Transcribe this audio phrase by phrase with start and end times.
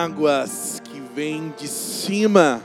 [0.00, 2.64] Águas que vêm de cima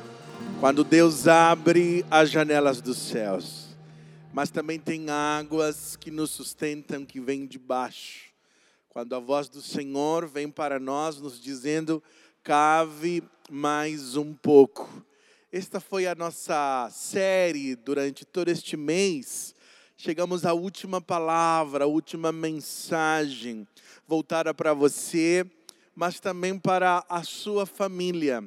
[0.62, 3.76] quando Deus abre as janelas dos céus,
[4.32, 8.30] mas também tem águas que nos sustentam que vêm de baixo.
[8.88, 12.02] Quando a voz do Senhor vem para nós nos dizendo:
[12.42, 13.22] cave
[13.52, 15.06] mais um pouco.
[15.52, 19.54] Esta foi a nossa série durante todo este mês.
[19.98, 23.68] Chegamos à última palavra, a última mensagem
[24.08, 25.46] voltada para você
[25.96, 28.44] mas também para a sua família.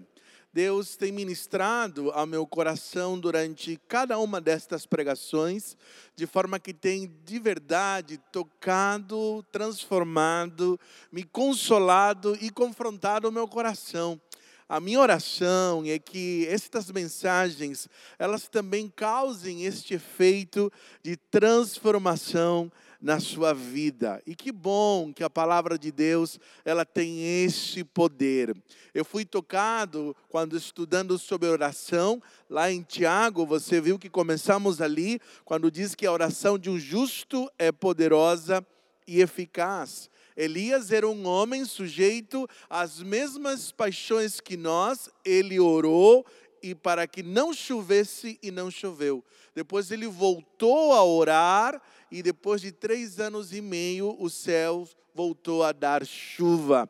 [0.53, 5.77] Deus tem ministrado ao meu coração durante cada uma destas pregações,
[6.17, 10.81] de forma que tem de verdade tocado, transformado,
[11.13, 14.21] me consolado e confrontado o meu coração.
[14.69, 17.89] A minha oração é que estas mensagens,
[18.19, 20.71] elas também causem este efeito
[21.03, 24.21] de transformação na sua vida.
[24.27, 28.57] E que bom que a palavra de Deus, ela tem esse poder.
[28.93, 35.21] Eu fui tocado quando estudando sobre oração, lá em Tiago, você viu que começamos ali
[35.45, 38.67] quando diz que a oração de um justo é poderosa
[39.07, 40.11] e eficaz.
[40.37, 46.25] Elias era um homem sujeito às mesmas paixões que nós, ele orou
[46.63, 49.25] e para que não chovesse e não choveu.
[49.55, 55.65] Depois ele voltou a orar e depois de três anos e meio o céu voltou
[55.65, 56.89] a dar chuva.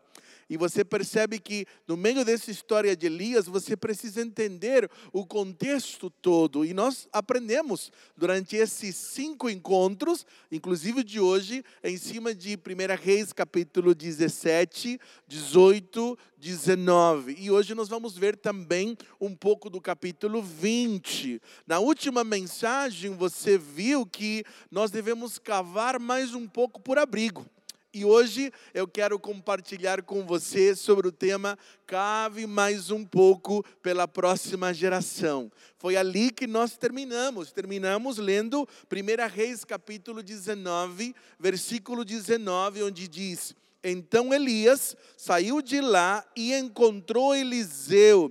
[0.49, 6.09] E você percebe que no meio dessa história de Elias, você precisa entender o contexto
[6.09, 6.65] todo.
[6.65, 13.33] E nós aprendemos durante esses cinco encontros, inclusive de hoje, em cima de 1 Reis,
[13.33, 17.37] capítulo 17, 18, 19.
[17.39, 21.43] E hoje nós vamos ver também um pouco do capítulo 20.
[21.67, 27.45] Na última mensagem, você viu que nós devemos cavar mais um pouco por abrigo.
[27.93, 34.07] E hoje eu quero compartilhar com você sobre o tema Cave mais um pouco pela
[34.07, 35.51] próxima geração.
[35.79, 37.51] Foi ali que nós terminamos.
[37.51, 46.23] Terminamos lendo 1 Reis capítulo 19, versículo 19, onde diz: Então Elias saiu de lá
[46.37, 48.31] e encontrou Eliseu,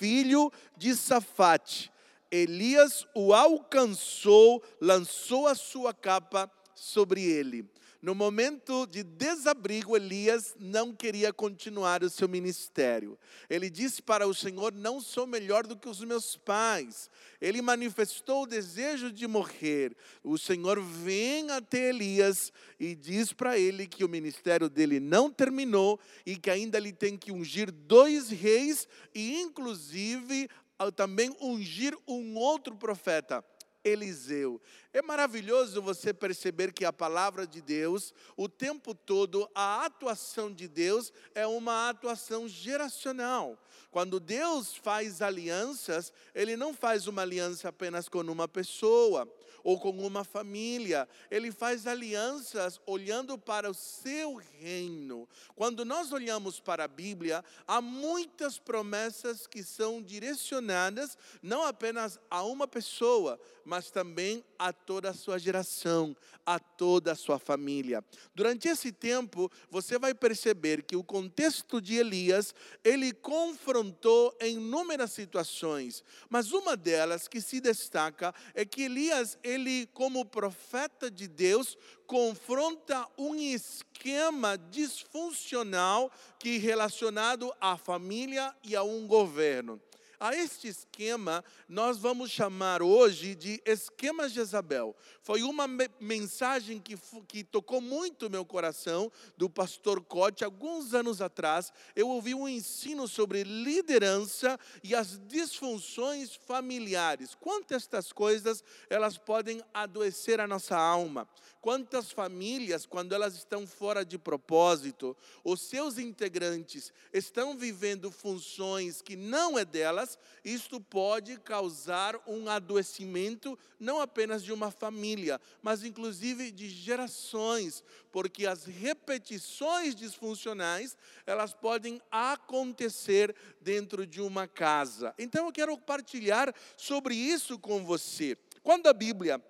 [0.00, 1.92] filho de Safate.
[2.28, 7.75] Elias o alcançou, lançou a sua capa sobre ele.
[8.06, 13.18] No momento de desabrigo, Elias não queria continuar o seu ministério.
[13.50, 17.10] Ele disse para o Senhor: Não sou melhor do que os meus pais.
[17.40, 19.96] Ele manifestou o desejo de morrer.
[20.22, 25.98] O Senhor vem até Elias e diz para ele que o ministério dele não terminou
[26.24, 30.48] e que ainda ele tem que ungir dois reis e, inclusive,
[30.94, 33.44] também ungir um outro profeta.
[33.86, 34.60] Eliseu.
[34.92, 40.66] É maravilhoso você perceber que a palavra de Deus, o tempo todo, a atuação de
[40.66, 43.58] Deus é uma atuação geracional.
[43.90, 49.30] Quando Deus faz alianças, Ele não faz uma aliança apenas com uma pessoa
[49.66, 51.08] ou com uma família.
[51.28, 55.28] Ele faz alianças olhando para o seu reino.
[55.56, 62.44] Quando nós olhamos para a Bíblia, há muitas promessas que são direcionadas não apenas a
[62.44, 66.16] uma pessoa, mas também a toda a sua geração,
[66.46, 68.04] a toda a sua família.
[68.36, 75.10] Durante esse tempo, você vai perceber que o contexto de Elias, ele confrontou em inúmeras
[75.10, 79.55] situações, mas uma delas que se destaca é que Elias, ele
[79.92, 89.06] como profeta de Deus, confronta um esquema disfuncional que relacionado à família e a um
[89.06, 89.80] governo.
[90.20, 94.94] A este esquema, nós vamos chamar hoje de esquema Jezabel.
[95.22, 95.66] Foi uma
[95.98, 100.44] mensagem que, que tocou muito meu coração do pastor Cote.
[100.44, 107.34] Alguns anos atrás, eu ouvi um ensino sobre liderança e as disfunções familiares.
[107.34, 111.28] Quantas estas coisas elas podem adoecer a nossa alma.
[111.60, 119.16] Quantas famílias, quando elas estão fora de propósito, os seus integrantes estão vivendo funções que
[119.16, 120.05] não é delas,
[120.44, 127.82] isto pode causar um adoecimento não apenas de uma família, mas inclusive de gerações,
[128.12, 135.14] porque as repetições disfuncionais, elas podem acontecer dentro de uma casa.
[135.18, 138.36] Então eu quero compartilhar sobre isso com você.
[138.62, 139.40] Quando a Bíblia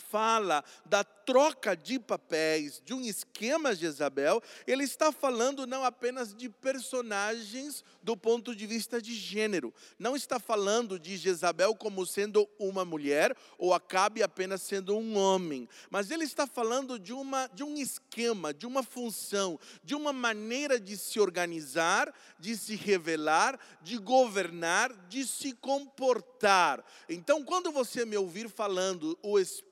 [0.00, 6.48] fala da troca de papéis, de um esquema Jezabel, ele está falando não apenas de
[6.48, 12.84] personagens do ponto de vista de gênero, não está falando de Jezabel como sendo uma
[12.84, 17.76] mulher ou Acabe apenas sendo um homem, mas ele está falando de, uma, de um
[17.76, 24.92] esquema, de uma função, de uma maneira de se organizar, de se revelar, de governar,
[25.08, 26.84] de se comportar.
[27.08, 29.70] Então, quando você me ouvir falando o espírito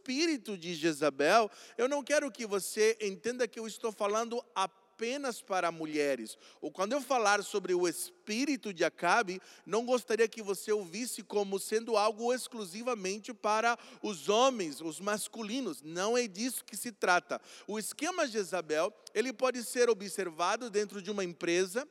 [0.58, 6.36] de Jezabel, eu não quero que você entenda que eu estou falando apenas para mulheres.
[6.60, 11.58] Ou quando eu falar sobre o espírito de Acabe, não gostaria que você ouvisse como
[11.60, 15.82] sendo algo exclusivamente para os homens, os masculinos.
[15.82, 17.40] Não é disso que se trata.
[17.68, 21.86] O esquema Jezabel, ele pode ser observado dentro de uma empresa,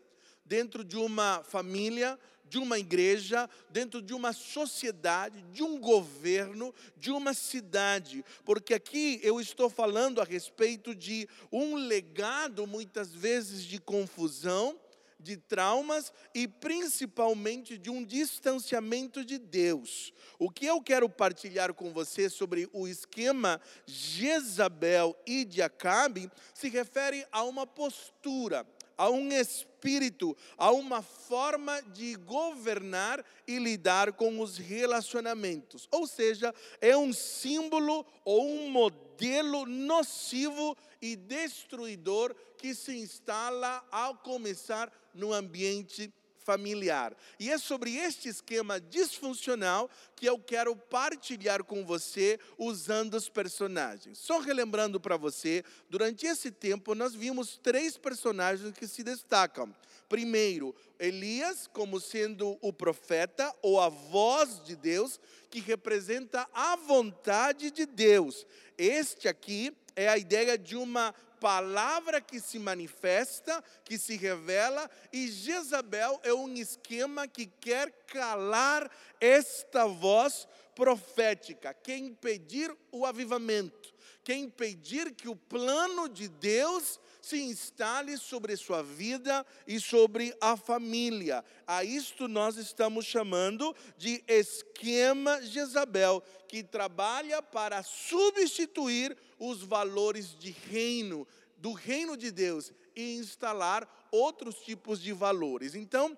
[0.48, 2.18] dentro de uma família,
[2.50, 8.24] de uma igreja, dentro de uma sociedade, de um governo, de uma cidade.
[8.46, 14.80] Porque aqui eu estou falando a respeito de um legado, muitas vezes, de confusão,
[15.20, 20.14] de traumas e principalmente de um distanciamento de Deus.
[20.38, 26.70] O que eu quero partilhar com você sobre o esquema Jezabel e de Acabe se
[26.70, 28.66] refere a uma postura
[28.98, 35.88] a um espírito, a uma forma de governar e lidar com os relacionamentos.
[35.92, 44.16] Ou seja, é um símbolo ou um modelo nocivo e destruidor que se instala ao
[44.16, 46.12] começar no ambiente
[46.48, 47.14] familiar.
[47.38, 54.18] E é sobre este esquema disfuncional que eu quero partilhar com você usando os personagens.
[54.18, 59.76] Só relembrando para você, durante esse tempo nós vimos três personagens que se destacam.
[60.08, 67.72] Primeiro, Elias como sendo o profeta ou a voz de Deus que representa a vontade
[67.72, 68.48] de Deus.
[68.78, 75.28] Este aqui é a ideia de uma palavra que se manifesta, que se revela, e
[75.28, 78.90] Jezabel é um esquema que quer calar
[79.20, 83.94] esta voz profética, quer impedir o avivamento,
[84.24, 90.56] quer impedir que o plano de Deus se instale sobre sua vida e sobre a
[90.56, 91.44] família.
[91.66, 100.52] A isto nós estamos chamando de esquema Jezabel, que trabalha para substituir os valores de
[100.52, 101.28] reino,
[101.58, 105.76] do reino de Deus, e instalar outros tipos de valores.
[105.76, 106.18] Então,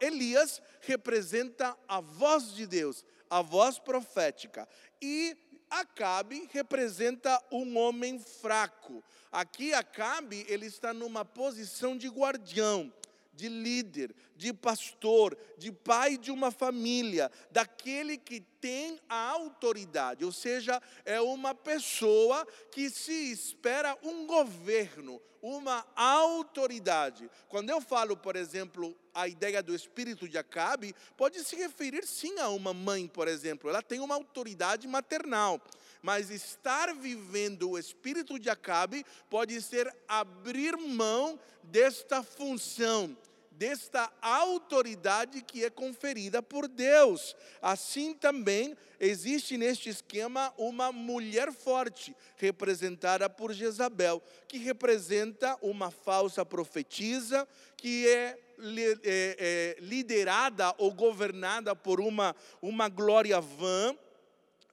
[0.00, 4.68] Elias representa a voz de Deus, a voz profética.
[5.02, 5.36] E
[5.70, 9.02] Acabe representa um homem fraco.
[9.30, 12.92] Aqui Acabe, ele está numa posição de guardião,
[13.36, 20.32] de líder, de pastor, de pai de uma família, daquele que tem a autoridade, ou
[20.32, 27.30] seja, é uma pessoa que se espera um governo, uma autoridade.
[27.48, 32.38] Quando eu falo, por exemplo, a ideia do espírito de Acabe, pode se referir sim
[32.40, 35.60] a uma mãe, por exemplo, ela tem uma autoridade maternal.
[36.02, 43.16] Mas estar vivendo o espírito de Acabe pode ser abrir mão desta função,
[43.56, 47.34] desta autoridade que é conferida por Deus.
[47.60, 56.44] Assim também existe neste esquema uma mulher forte, representada por Jezabel, que representa uma falsa
[56.44, 63.96] profetisa, que é, é, é liderada ou governada por uma, uma glória vã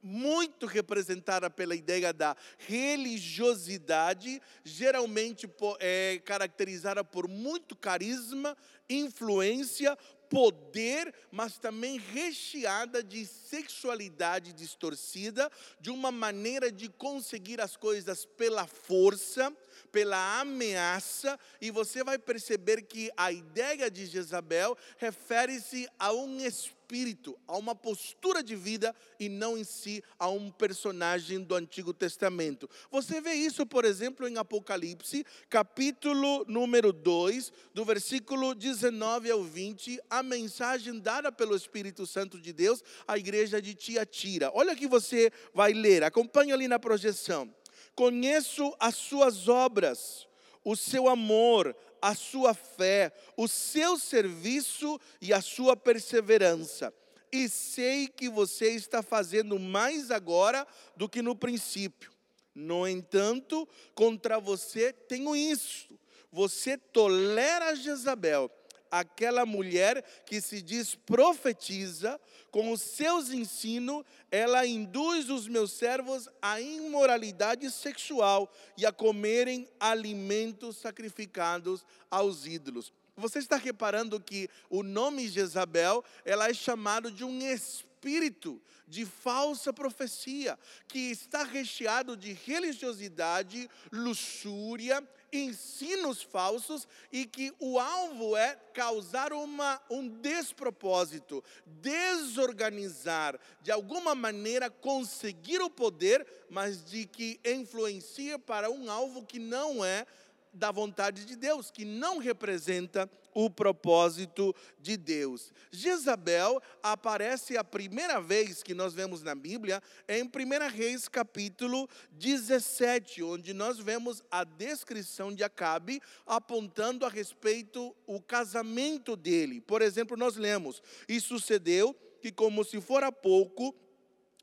[0.03, 8.57] muito representada pela ideia da religiosidade, geralmente é caracterizada por muito carisma,
[8.89, 9.97] influência,
[10.29, 18.65] poder, mas também recheada de sexualidade distorcida, de uma maneira de conseguir as coisas pela
[18.65, 19.55] força,
[19.91, 27.37] pela ameaça, e você vai perceber que a ideia de Jezabel refere-se a um espírito,
[27.47, 32.69] a uma postura de vida e não em si a um personagem do Antigo Testamento.
[32.91, 39.99] Você vê isso, por exemplo, em Apocalipse, capítulo número 2, do versículo 19 ao 20,
[40.09, 44.51] a mensagem dada pelo Espírito Santo de Deus à igreja de Tiatira.
[44.53, 47.53] Olha que você vai ler, acompanha ali na projeção.
[47.95, 50.27] Conheço as suas obras,
[50.63, 56.93] o seu amor, a sua fé, o seu serviço e a sua perseverança.
[57.31, 62.11] E sei que você está fazendo mais agora do que no princípio.
[62.53, 65.97] No entanto, contra você tenho isso.
[66.31, 68.51] Você tolera Jezabel,
[68.93, 72.21] aquela mulher que se diz profetiza,
[72.51, 79.67] com os seus ensinos, ela induz os meus servos à imoralidade sexual e a comerem
[79.79, 82.93] alimentos sacrificados aos ídolos.
[83.17, 89.73] Você está reparando que o nome Jezabel, ela é chamado de um espírito de falsa
[89.73, 99.33] profecia, que está recheado de religiosidade, luxúria ensinos falsos e que o alvo é causar
[99.33, 108.69] uma, um despropósito, desorganizar, de alguma maneira conseguir o poder, mas de que influencia para
[108.69, 110.05] um alvo que não é
[110.53, 115.51] da vontade de Deus, que não representa o propósito de Deus.
[115.71, 120.29] Jezabel aparece a primeira vez que nós vemos na Bíblia em 1
[120.71, 129.15] Reis capítulo 17, onde nós vemos a descrição de Acabe apontando a respeito o casamento
[129.15, 129.61] dele.
[129.61, 133.75] Por exemplo, nós lemos: "E sucedeu que como se fora pouco,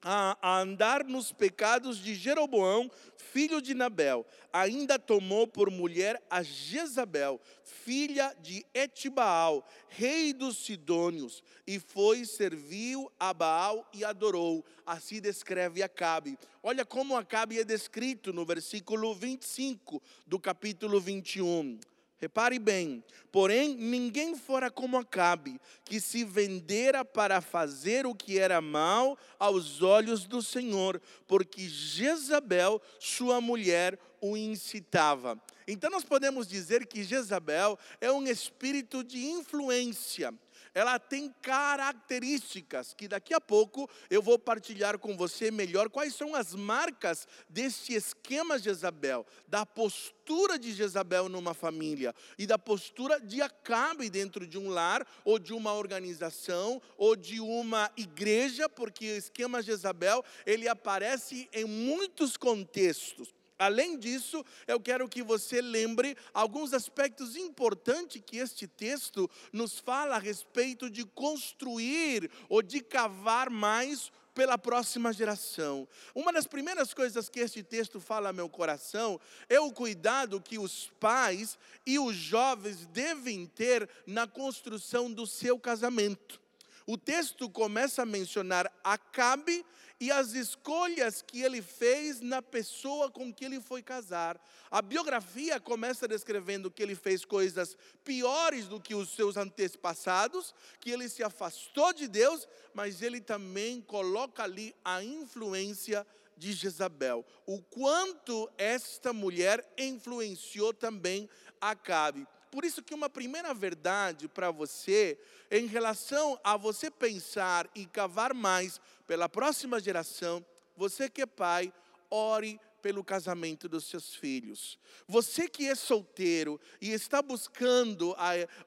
[0.02, 4.26] a, andar nos pecados de Jeroboão, filho de Nabel.
[4.52, 13.10] Ainda tomou por mulher a Jezabel, filha de Etibaal, rei dos Sidônios, e foi, serviu
[13.18, 14.64] a Baal e adorou.
[14.84, 16.38] Assim descreve Acabe.
[16.62, 21.78] Olha como Acabe é descrito no versículo 25 do capítulo 21.
[22.20, 28.60] Repare bem, porém ninguém fora como Acabe, que se vendera para fazer o que era
[28.60, 35.40] mal aos olhos do Senhor, porque Jezabel, sua mulher, o incitava.
[35.66, 40.34] Então nós podemos dizer que Jezabel é um espírito de influência
[40.74, 46.34] ela tem características que daqui a pouco eu vou partilhar com você melhor quais são
[46.34, 53.42] as marcas desse esquema Jezabel, da postura de Jezabel numa família e da postura de
[53.42, 59.16] Acabe dentro de um lar ou de uma organização ou de uma igreja, porque o
[59.16, 63.39] esquema Jezabel, ele aparece em muitos contextos.
[63.60, 70.16] Além disso, eu quero que você lembre alguns aspectos importantes que este texto nos fala
[70.16, 75.86] a respeito de construir ou de cavar mais pela próxima geração.
[76.14, 80.58] Uma das primeiras coisas que este texto fala ao meu coração é o cuidado que
[80.58, 86.40] os pais e os jovens devem ter na construção do seu casamento.
[86.86, 89.64] O texto começa a mencionar Acabe
[90.00, 94.40] e as escolhas que ele fez na pessoa com que ele foi casar.
[94.70, 100.90] A biografia começa descrevendo que ele fez coisas piores do que os seus antepassados, que
[100.90, 107.22] ele se afastou de Deus, mas ele também coloca ali a influência de Jezabel.
[107.44, 111.28] O quanto esta mulher influenciou também
[111.60, 112.26] Acabe.
[112.50, 115.18] Por isso que uma primeira verdade para você,
[115.50, 118.80] em relação a você pensar e cavar mais
[119.10, 120.40] pela próxima geração,
[120.76, 121.72] você que é pai,
[122.08, 124.78] ore pelo casamento dos seus filhos.
[125.08, 128.14] Você que é solteiro e está buscando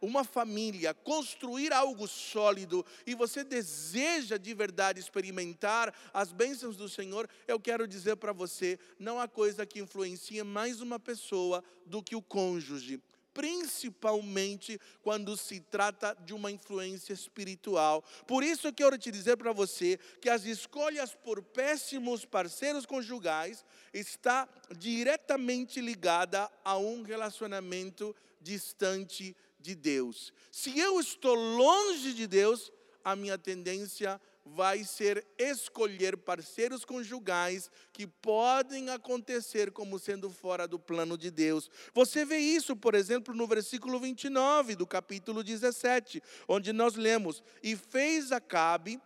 [0.02, 7.26] uma família, construir algo sólido e você deseja de verdade experimentar as bênçãos do Senhor,
[7.48, 12.18] eu quero dizer para você: não há coisa que influencie mais uma pessoa do que
[12.18, 13.02] o cônjuge
[13.34, 18.04] principalmente quando se trata de uma influência espiritual.
[18.28, 23.66] Por isso eu quero te dizer para você que as escolhas por péssimos parceiros conjugais
[23.94, 24.48] está
[24.78, 30.34] diretamente ligada a um relacionamento distante de Deus.
[30.52, 32.72] Se eu estou longe de Deus,
[33.04, 40.68] a minha tendência é vai ser escolher parceiros conjugais que podem acontecer como sendo fora
[40.68, 41.70] do plano de Deus.
[41.94, 47.76] Você vê isso, por exemplo, no versículo 29 do capítulo 17, onde nós lemos: E
[47.76, 49.00] fez Acabe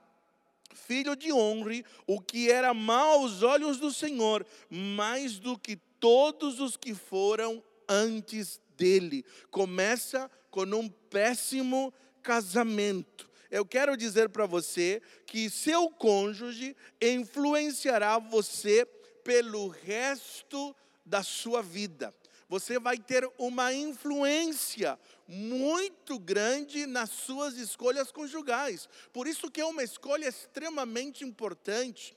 [0.74, 6.60] filho de Honre, o que era mal aos olhos do Senhor, mais do que todos
[6.60, 9.26] os que foram antes dele.
[9.50, 18.86] Começa com um péssimo casamento eu quero dizer para você que seu cônjuge influenciará você
[19.24, 20.76] pelo resto
[21.06, 22.14] da sua vida.
[22.50, 28.88] Você vai ter uma influência muito grande nas suas escolhas conjugais.
[29.12, 32.16] Por isso que é uma escolha extremamente importante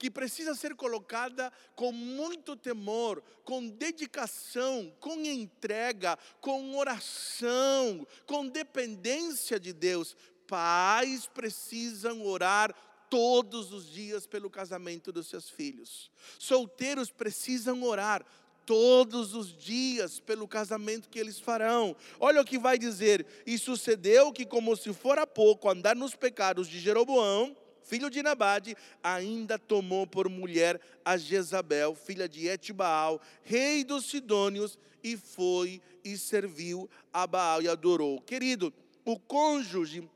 [0.00, 9.60] que precisa ser colocada com muito temor, com dedicação, com entrega, com oração, com dependência
[9.60, 10.16] de Deus,
[10.50, 12.74] pais precisam orar
[13.08, 16.10] todos os dias pelo casamento dos seus filhos.
[16.40, 18.26] Solteiros precisam orar
[18.66, 21.94] todos os dias pelo casamento que eles farão.
[22.18, 26.66] Olha o que vai dizer: E sucedeu que, como se fora pouco andar nos pecados
[26.66, 33.84] de Jeroboão, filho de Nabade, ainda tomou por mulher a Jezabel, filha de Etibaal, rei
[33.84, 38.20] dos Sidônios, e foi e serviu a Baal e adorou.
[38.20, 38.72] Querido,
[39.04, 40.08] o cônjuge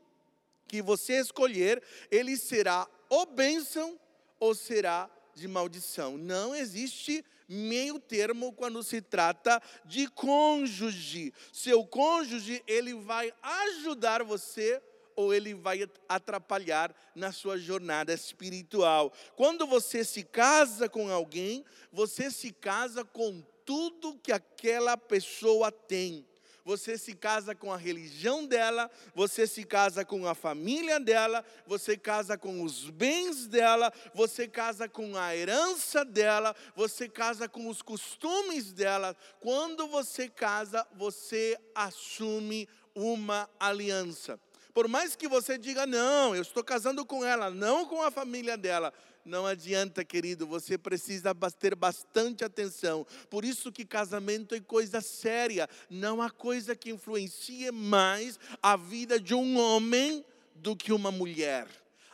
[0.67, 3.99] que você escolher, ele será ou bênção
[4.39, 6.17] ou será de maldição.
[6.17, 11.33] Não existe meio termo quando se trata de cônjuge.
[11.51, 14.81] Seu cônjuge, ele vai ajudar você
[15.15, 19.13] ou ele vai atrapalhar na sua jornada espiritual.
[19.35, 26.25] Quando você se casa com alguém, você se casa com tudo que aquela pessoa tem
[26.65, 31.95] você se casa com a religião dela, você se casa com a família dela, você
[31.95, 37.83] casa com os bens dela, você casa com a herança dela, você casa com os
[37.83, 39.15] costumes dela.
[39.39, 44.39] Quando você casa, você assume uma aliança.
[44.73, 48.57] Por mais que você diga, não, eu estou casando com ela, não com a família
[48.57, 48.91] dela.
[49.25, 53.07] Não adianta, querido, você precisa ter bastante atenção.
[53.27, 55.67] Por isso que casamento é coisa séria.
[55.89, 61.67] Não há coisa que influencie mais a vida de um homem do que uma mulher.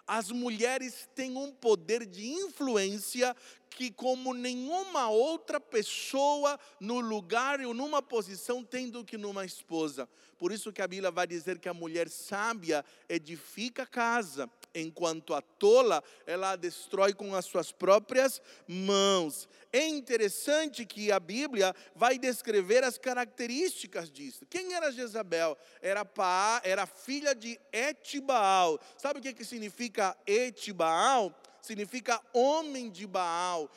[0.08, 3.36] As mulheres têm um poder de influência
[3.70, 10.08] que, como nenhuma outra pessoa no lugar ou numa posição tem do que numa esposa.
[10.38, 15.34] Por isso que a Bíblia vai dizer que a mulher sábia edifica a casa, enquanto
[15.34, 19.48] a tola ela a destrói com as suas próprias mãos.
[19.72, 24.46] É interessante que a Bíblia vai descrever as características disso.
[24.50, 25.58] Quem era Jezabel?
[25.82, 28.80] Era Pá, era filha de Etibaal.
[28.98, 31.34] Sabe o que, que significa Etibaal?
[31.62, 33.70] Significa homem de Baal,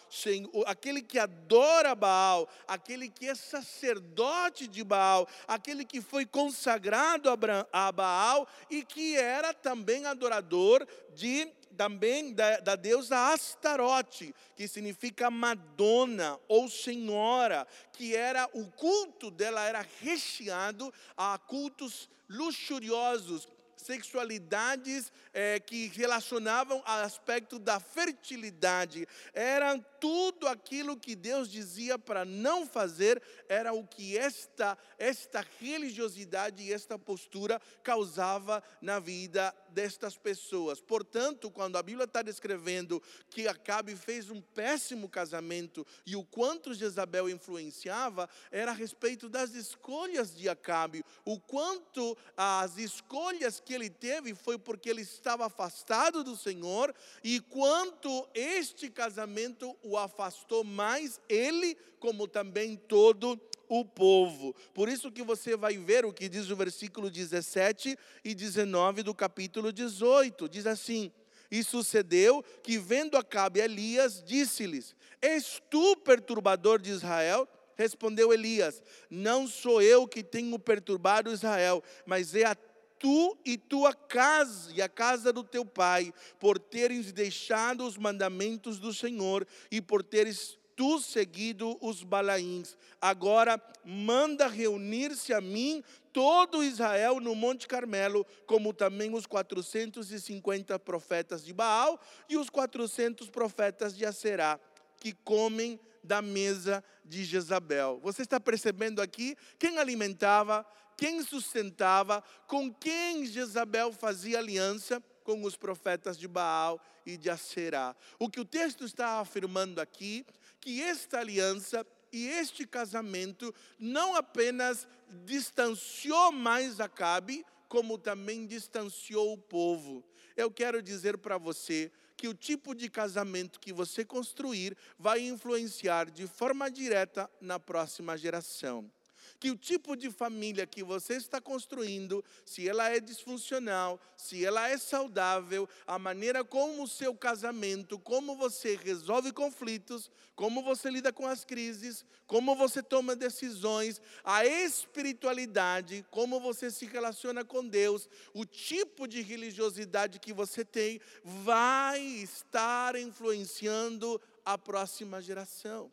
[0.66, 7.28] aquele que adora Baal, aquele que é sacerdote de Baal, aquele que foi consagrado
[7.72, 15.30] a Baal e que era também adorador de também da, da, deusa Astarote, que significa
[15.30, 23.48] Madonna ou Senhora, que era o culto dela era recheado a cultos luxuriosos,
[23.84, 29.06] sexualidades é, que relacionavam ao aspecto da fertilidade.
[29.34, 36.62] Era tudo aquilo que Deus dizia para não fazer, era o que esta, esta religiosidade
[36.62, 40.78] e esta postura causava na vida destas pessoas.
[40.78, 46.74] Portanto, quando a Bíblia está descrevendo que Acabe fez um péssimo casamento e o quanto
[46.74, 53.88] Jezabel influenciava, era a respeito das escolhas de Acabe, o quanto as escolhas que ele
[53.88, 61.20] teve foi porque ele estava afastado do Senhor e quanto este casamento o afastou mais
[61.28, 64.54] ele como também todo o povo.
[64.72, 69.14] Por isso que você vai ver o que diz o versículo 17 e 19 do
[69.14, 70.48] capítulo 18.
[70.48, 71.10] Diz assim:
[71.50, 77.48] E sucedeu que, vendo Acabe Elias, disse-lhes: És tu perturbador de Israel?
[77.76, 82.56] Respondeu Elias: Não sou eu que tenho perturbado Israel, mas é a
[83.04, 88.78] tu e tua casa e a casa do teu pai, por teres deixado os mandamentos
[88.78, 92.78] do Senhor e por teres tu seguido os balaíns.
[92.98, 101.44] Agora manda reunir-se a mim todo Israel no Monte Carmelo, como também os 450 profetas
[101.44, 104.58] de Baal e os 400 profetas de Aserá,
[105.04, 108.00] que comem da mesa de Jezabel.
[108.02, 110.64] Você está percebendo aqui quem alimentava,
[110.96, 117.94] quem sustentava, com quem Jezabel fazia aliança com os profetas de Baal e de Aserá.
[118.18, 120.24] O que o texto está afirmando aqui,
[120.58, 124.88] que esta aliança e este casamento não apenas
[125.26, 130.02] distanciou mais Acabe, como também distanciou o povo.
[130.34, 131.92] Eu quero dizer para você
[132.24, 138.16] que o tipo de casamento que você construir vai influenciar de forma direta na próxima
[138.16, 138.90] geração
[139.38, 144.68] que o tipo de família que você está construindo, se ela é disfuncional, se ela
[144.68, 151.12] é saudável, a maneira como o seu casamento, como você resolve conflitos, como você lida
[151.12, 158.08] com as crises, como você toma decisões, a espiritualidade, como você se relaciona com Deus,
[158.32, 165.90] o tipo de religiosidade que você tem, vai estar influenciando a próxima geração.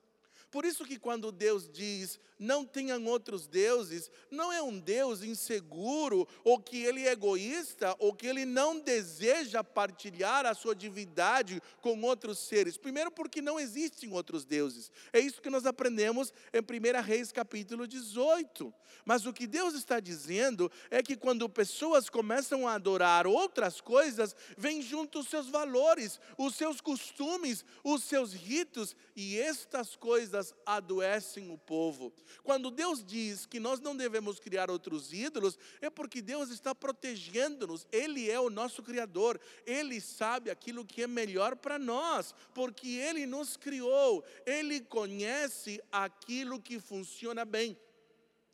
[0.51, 6.27] Por isso que quando Deus diz, não tenham outros deuses, não é um Deus inseguro,
[6.43, 12.01] ou que ele é egoísta, ou que ele não deseja partilhar a sua divindade com
[12.01, 12.77] outros seres.
[12.77, 14.91] Primeiro porque não existem outros deuses.
[15.13, 18.73] É isso que nós aprendemos em 1 Reis capítulo 18.
[19.05, 24.35] Mas o que Deus está dizendo é que quando pessoas começam a adorar outras coisas,
[24.57, 31.51] vem junto os seus valores, os seus costumes, os seus ritos, e estas coisas adoecem
[31.51, 32.13] o povo.
[32.43, 37.85] Quando Deus diz que nós não devemos criar outros ídolos, é porque Deus está protegendo-nos.
[37.91, 39.39] Ele é o nosso Criador.
[39.65, 44.23] Ele sabe aquilo que é melhor para nós, porque Ele nos criou.
[44.45, 47.77] Ele conhece aquilo que funciona bem.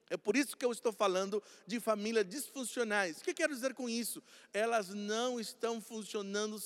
[0.10, 3.18] É por isso que eu estou falando de famílias disfuncionais.
[3.18, 4.24] O que quero dizer com isso?
[4.54, 6.60] Elas não estão funcionando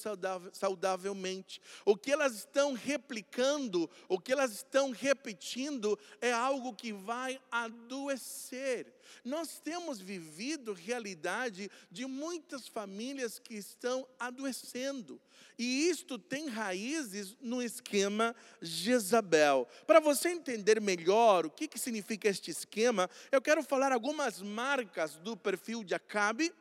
[0.54, 1.62] saudavelmente.
[1.86, 8.94] O que elas estão replicando, o que elas estão repetindo, é algo que vai adoecer.
[9.24, 15.20] Nós temos vivido realidade de muitas famílias que estão adoecendo.
[15.58, 19.68] E isto tem raízes no esquema Jezabel.
[19.86, 25.16] Para você entender melhor o que, que significa este esquema, eu quero falar algumas marcas
[25.16, 26.54] do perfil de Acabe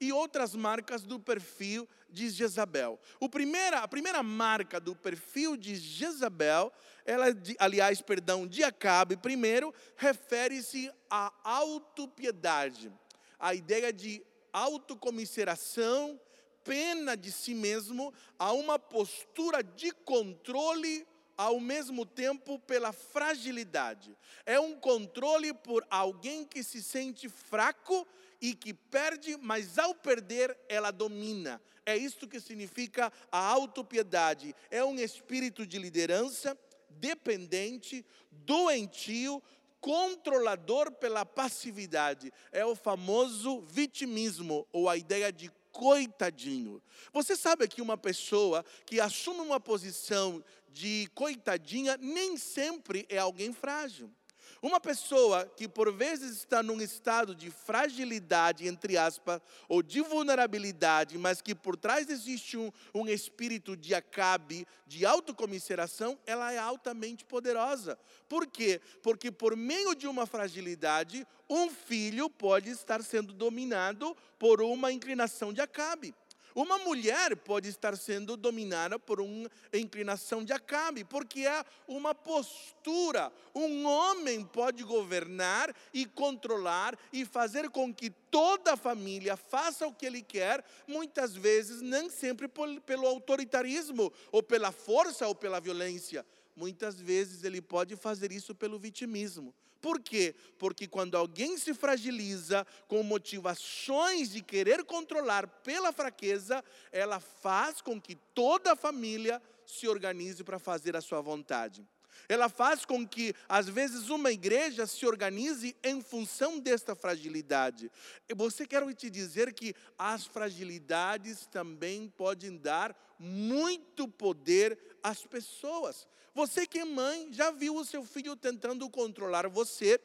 [0.00, 2.98] e outras marcas do perfil de Jezabel.
[3.20, 6.72] O primeira, a primeira marca do perfil de Jezabel,
[7.04, 7.26] ela,
[7.58, 12.92] aliás, perdão, de Acabe, primeiro, refere-se à autopiedade,
[13.38, 16.20] a ideia de autocomiseração,
[16.64, 24.16] pena de si mesmo, a uma postura de controle ao mesmo tempo pela fragilidade.
[24.44, 28.06] É um controle por alguém que se sente fraco
[28.40, 31.60] e que perde, mas ao perder ela domina.
[31.84, 34.54] É isto que significa a autopiedade.
[34.70, 39.42] É um espírito de liderança dependente, doentio,
[39.80, 42.32] controlador pela passividade.
[42.50, 46.82] É o famoso vitimismo ou a ideia de coitadinho.
[47.12, 50.42] Você sabe que uma pessoa que assume uma posição
[50.76, 54.12] de coitadinha nem sempre é alguém frágil.
[54.60, 61.16] Uma pessoa que por vezes está num estado de fragilidade, entre aspas, ou de vulnerabilidade,
[61.16, 67.24] mas que por trás existe um, um espírito de acabe, de autocomiseração, ela é altamente
[67.24, 67.98] poderosa.
[68.28, 68.78] Por quê?
[69.02, 75.54] Porque por meio de uma fragilidade, um filho pode estar sendo dominado por uma inclinação
[75.54, 76.14] de acabe.
[76.56, 83.30] Uma mulher pode estar sendo dominada por uma inclinação de Acabe, porque é uma postura.
[83.54, 89.92] Um homem pode governar e controlar e fazer com que toda a família faça o
[89.92, 96.24] que ele quer, muitas vezes nem sempre pelo autoritarismo, ou pela força ou pela violência.
[96.56, 99.54] Muitas vezes ele pode fazer isso pelo vitimismo.
[99.86, 100.34] Por quê?
[100.58, 108.00] Porque quando alguém se fragiliza com motivações de querer controlar pela fraqueza, ela faz com
[108.00, 111.86] que toda a família se organize para fazer a sua vontade.
[112.28, 117.88] Ela faz com que, às vezes, uma igreja se organize em função desta fragilidade.
[118.34, 126.08] Você quer te dizer que as fragilidades também podem dar muito poder às pessoas.
[126.36, 129.98] Você que é mãe, já viu o seu filho tentando controlar você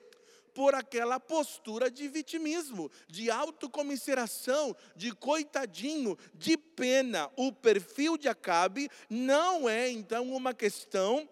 [0.53, 7.29] por aquela postura de vitimismo, de autocomiseração, de coitadinho, de pena.
[7.35, 11.27] O perfil de Acabe não é então uma questão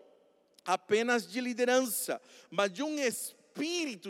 [0.66, 3.39] apenas de liderança, mas de um espírito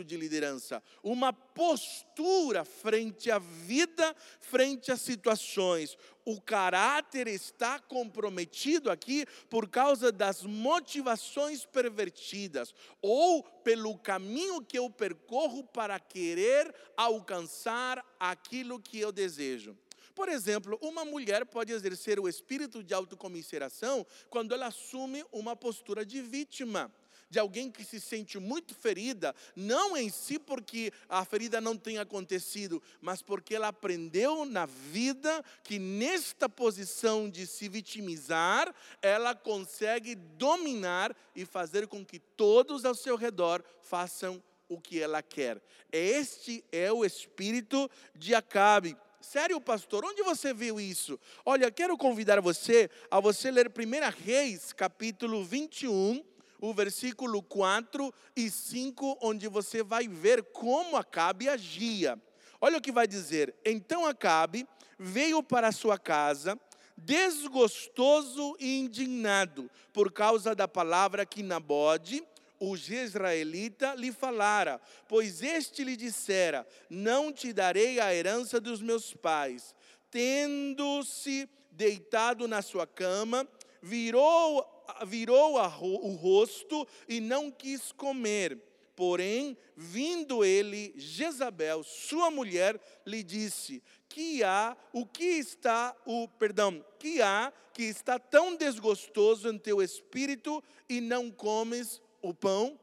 [0.04, 5.96] de liderança, uma postura frente à vida, frente às situações.
[6.24, 12.72] O caráter está comprometido aqui por causa das motivações pervertidas
[13.02, 19.76] ou pelo caminho que eu percorro para querer alcançar aquilo que eu desejo.
[20.14, 26.04] Por exemplo, uma mulher pode exercer o espírito de autocomiseração quando ela assume uma postura
[26.04, 26.92] de vítima
[27.30, 32.02] de alguém que se sente muito ferida, não em si porque a ferida não tenha
[32.02, 40.16] acontecido, mas porque ela aprendeu na vida que nesta posição de se vitimizar, ela consegue
[40.16, 45.62] dominar e fazer com que todos ao seu redor façam o que ela quer.
[45.92, 48.96] Este é o espírito de Acabe.
[49.20, 51.20] Sério, pastor, onde você viu isso?
[51.44, 56.24] Olha, quero convidar você a você ler 1 Reis, capítulo 21,
[56.60, 62.20] o versículo 4 e 5, onde você vai ver como Acabe agia.
[62.60, 64.66] Olha o que vai dizer: Então Acabe
[64.98, 66.58] veio para sua casa,
[66.96, 72.22] desgostoso e indignado, por causa da palavra que Nabode,
[72.58, 79.14] o israelita lhe falara, pois este lhe dissera: Não te darei a herança dos meus
[79.14, 79.74] pais.
[80.10, 83.48] Tendo-se deitado na sua cama,
[83.82, 84.66] virou,
[85.06, 88.58] virou o rosto e não quis comer.
[88.94, 96.84] Porém, vindo ele, Jezabel, sua mulher, lhe disse: Que há, o que está, o perdão,
[96.98, 102.78] que há que está tão desgostoso em teu espírito e não comes o pão?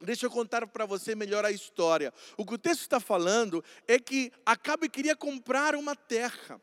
[0.00, 2.12] Deixa eu contar para você melhor a história.
[2.36, 6.60] O que o texto está falando é que Acabe queria comprar uma terra.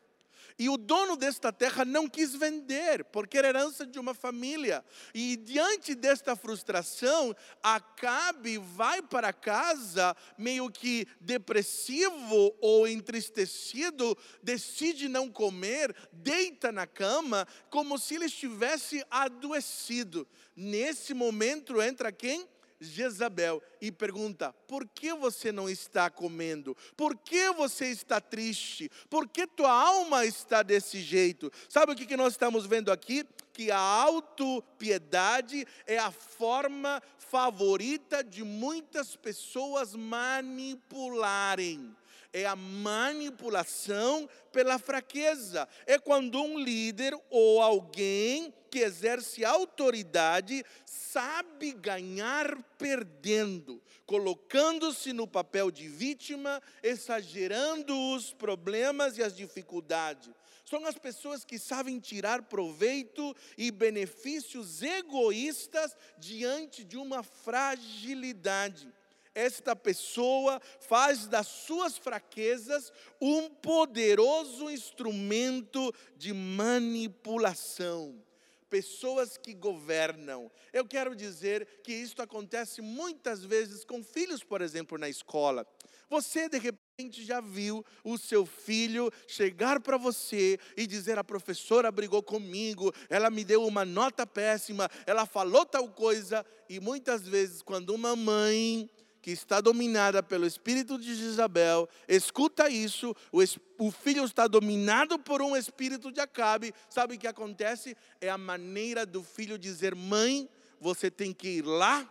[0.56, 4.84] E o dono desta terra não quis vender, porque era herança de uma família.
[5.12, 15.28] E diante desta frustração, Acabe vai para casa meio que depressivo ou entristecido, decide não
[15.28, 20.26] comer, deita na cama, como se ele estivesse adoecido.
[20.54, 22.48] Nesse momento entra quem?
[22.80, 26.76] Jezabel e pergunta: por que você não está comendo?
[26.96, 28.90] Por que você está triste?
[29.08, 31.50] Por que tua alma está desse jeito?
[31.68, 33.24] Sabe o que, nós estamos vendo aqui?
[33.52, 41.94] Que a autopiedade é a forma favorita de muitas pessoas manipularem
[42.34, 45.68] é a manipulação pela fraqueza.
[45.86, 55.70] É quando um líder ou alguém que exerce autoridade sabe ganhar perdendo, colocando-se no papel
[55.70, 60.28] de vítima, exagerando os problemas e as dificuldades.
[60.64, 68.92] São as pessoas que sabem tirar proveito e benefícios egoístas diante de uma fragilidade
[69.34, 78.22] esta pessoa faz das suas fraquezas um poderoso instrumento de manipulação.
[78.70, 80.50] Pessoas que governam.
[80.72, 85.66] Eu quero dizer que isto acontece muitas vezes com filhos, por exemplo, na escola.
[86.08, 91.90] Você, de repente, já viu o seu filho chegar para você e dizer: a professora
[91.90, 96.44] brigou comigo, ela me deu uma nota péssima, ela falou tal coisa.
[96.68, 98.90] E muitas vezes, quando uma mãe
[99.24, 103.38] que está dominada pelo espírito de Jezabel, escuta isso, o,
[103.78, 107.96] o filho está dominado por um espírito de Acabe, sabe o que acontece?
[108.20, 110.46] É a maneira do filho dizer: mãe,
[110.78, 112.06] você tem que ir lá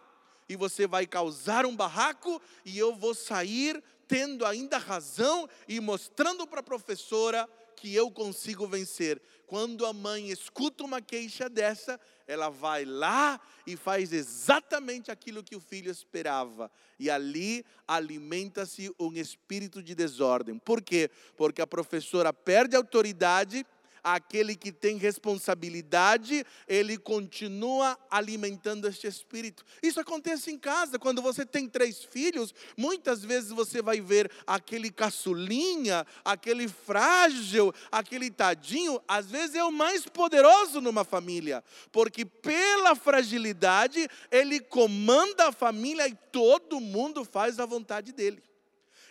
[0.50, 6.48] e você vai causar um barraco e eu vou sair tendo ainda razão e mostrando
[6.48, 7.48] para a professora
[7.84, 9.22] que eu consigo vencer.
[9.46, 15.54] Quando a mãe escuta uma queixa dessa, ela vai lá e faz exatamente aquilo que
[15.54, 16.72] o filho esperava.
[16.98, 20.58] E ali alimenta-se um espírito de desordem.
[20.58, 21.12] Por quê?
[21.36, 23.66] Porque a professora perde autoridade
[24.04, 29.64] aquele que tem responsabilidade, ele continua alimentando este espírito.
[29.82, 34.92] Isso acontece em casa, quando você tem três filhos, muitas vezes você vai ver aquele
[34.92, 42.96] caçulinha, aquele frágil, aquele tadinho, às vezes é o mais poderoso numa família, porque pela
[42.96, 48.42] fragilidade ele comanda a família e todo mundo faz a vontade dele.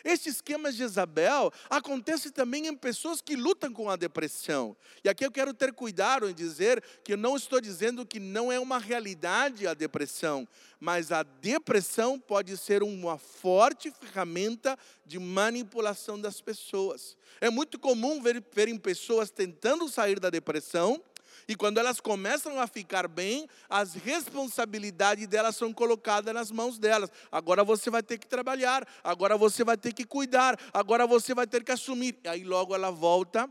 [0.05, 4.77] Este esquema de Isabel acontece também em pessoas que lutam com a depressão.
[5.05, 8.51] E aqui eu quero ter cuidado em dizer que eu não estou dizendo que não
[8.51, 10.47] é uma realidade a depressão,
[10.81, 17.17] mas a depressão pode ser uma forte ferramenta de manipulação das pessoas.
[17.41, 21.03] É muito comum ver, verem pessoas tentando sair da depressão
[21.53, 27.11] e quando elas começam a ficar bem, as responsabilidades delas são colocadas nas mãos delas.
[27.31, 31.47] Agora você vai ter que trabalhar, agora você vai ter que cuidar, agora você vai
[31.47, 32.19] ter que assumir.
[32.25, 33.47] E aí logo ela volta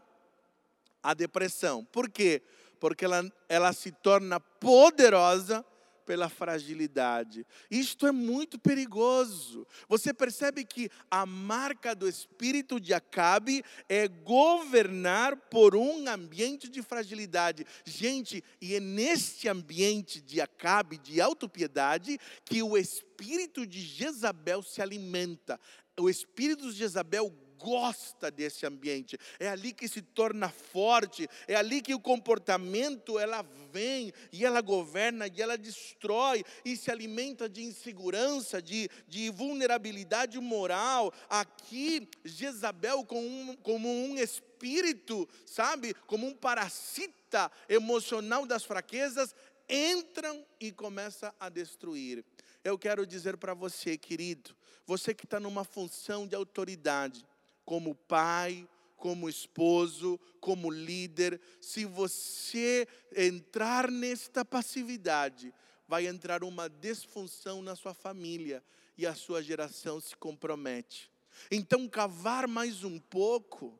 [1.04, 1.86] à depressão.
[1.92, 2.42] Por quê?
[2.80, 5.64] Porque ela, ela se torna poderosa
[6.06, 7.46] pela fragilidade.
[7.70, 9.66] Isto é muito perigoso.
[9.88, 16.82] Você percebe que a marca do espírito de Acabe é governar por um ambiente de
[16.82, 17.66] fragilidade.
[17.86, 24.82] Gente, e é neste ambiente de Acabe, de autopiedade, que o espírito de Jezabel se
[24.82, 25.60] alimenta.
[26.00, 29.18] O espírito de Jezabel gosta desse ambiente.
[29.40, 34.62] É ali que se torna forte, é ali que o comportamento ela vem e ela
[34.62, 41.14] governa e ela destrói e se alimenta de insegurança, de, de vulnerabilidade moral.
[41.30, 49.36] Aqui, Jezabel, como um, como um espírito, sabe, como um parasita emocional das fraquezas,
[49.70, 52.26] entram e começa a destruir.
[52.64, 57.26] Eu quero dizer para você, querido, você que está numa função de autoridade,
[57.72, 65.54] como pai, como esposo, como líder, se você entrar nesta passividade,
[65.88, 68.62] vai entrar uma disfunção na sua família
[68.98, 71.10] e a sua geração se compromete.
[71.50, 73.80] Então, cavar mais um pouco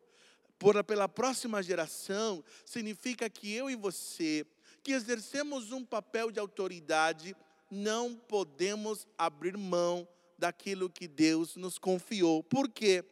[0.58, 4.46] por, pela próxima geração significa que eu e você,
[4.82, 7.36] que exercemos um papel de autoridade,
[7.70, 12.42] não podemos abrir mão daquilo que Deus nos confiou.
[12.42, 13.04] Por quê?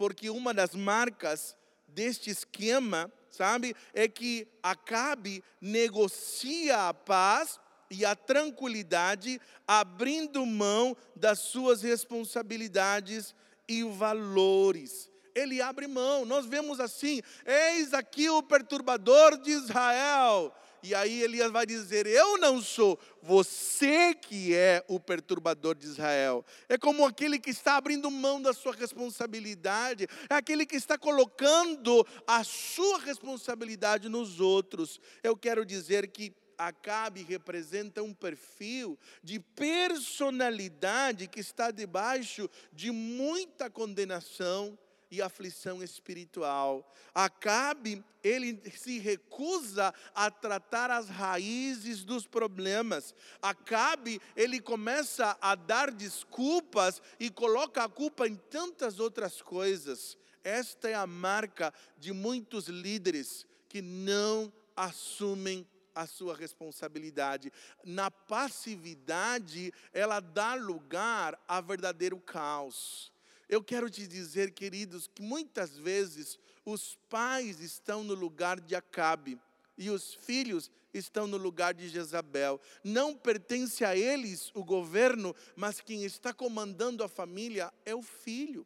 [0.00, 1.54] Porque uma das marcas
[1.86, 7.60] deste esquema, sabe, é que Acabe negocia a paz
[7.90, 13.34] e a tranquilidade, abrindo mão das suas responsabilidades
[13.68, 15.10] e valores.
[15.34, 20.50] Ele abre mão, nós vemos assim: eis aqui o perturbador de Israel.
[20.82, 26.44] E aí Elias vai dizer: Eu não sou, você que é o perturbador de Israel.
[26.68, 32.06] É como aquele que está abrindo mão da sua responsabilidade, é aquele que está colocando
[32.26, 35.00] a sua responsabilidade nos outros.
[35.22, 43.70] Eu quero dizer que Acabe representa um perfil de personalidade que está debaixo de muita
[43.70, 44.78] condenação
[45.10, 46.94] e aflição espiritual.
[47.14, 53.14] Acabe, ele se recusa a tratar as raízes dos problemas.
[53.42, 60.16] Acabe, ele começa a dar desculpas e coloca a culpa em tantas outras coisas.
[60.44, 67.52] Esta é a marca de muitos líderes que não assumem a sua responsabilidade.
[67.84, 73.12] Na passividade, ela dá lugar a verdadeiro caos.
[73.50, 79.36] Eu quero te dizer, queridos, que muitas vezes os pais estão no lugar de Acabe
[79.76, 82.60] e os filhos estão no lugar de Jezabel.
[82.84, 88.64] Não pertence a eles o governo, mas quem está comandando a família é o filho,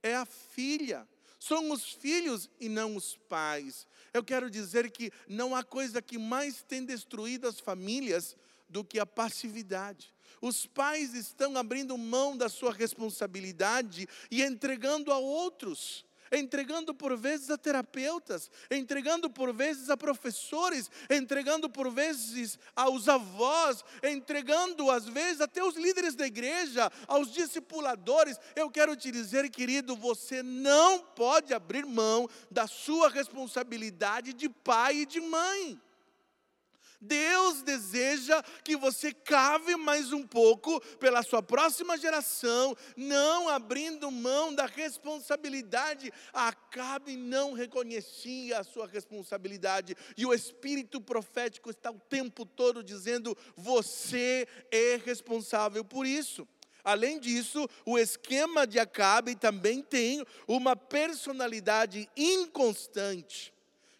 [0.00, 1.08] é a filha.
[1.40, 3.84] São os filhos e não os pais.
[4.14, 8.36] Eu quero dizer que não há coisa que mais tem destruído as famílias
[8.68, 10.14] do que a passividade.
[10.40, 17.50] Os pais estão abrindo mão da sua responsabilidade e entregando a outros entregando por vezes
[17.50, 25.40] a terapeutas, entregando por vezes a professores, entregando por vezes aos avós, entregando às vezes
[25.40, 28.38] até os líderes da igreja, aos discipuladores.
[28.54, 34.98] Eu quero te dizer, querido, você não pode abrir mão da sua responsabilidade de pai
[34.98, 35.80] e de mãe.
[37.00, 44.54] Deus deseja que você cave mais um pouco pela sua próxima geração, não abrindo mão
[44.54, 46.12] da responsabilidade.
[46.32, 53.36] Acabe não reconhecia a sua responsabilidade, e o espírito profético está o tempo todo dizendo:
[53.56, 56.46] você é responsável por isso.
[56.84, 63.52] Além disso, o esquema de Acabe também tem uma personalidade inconstante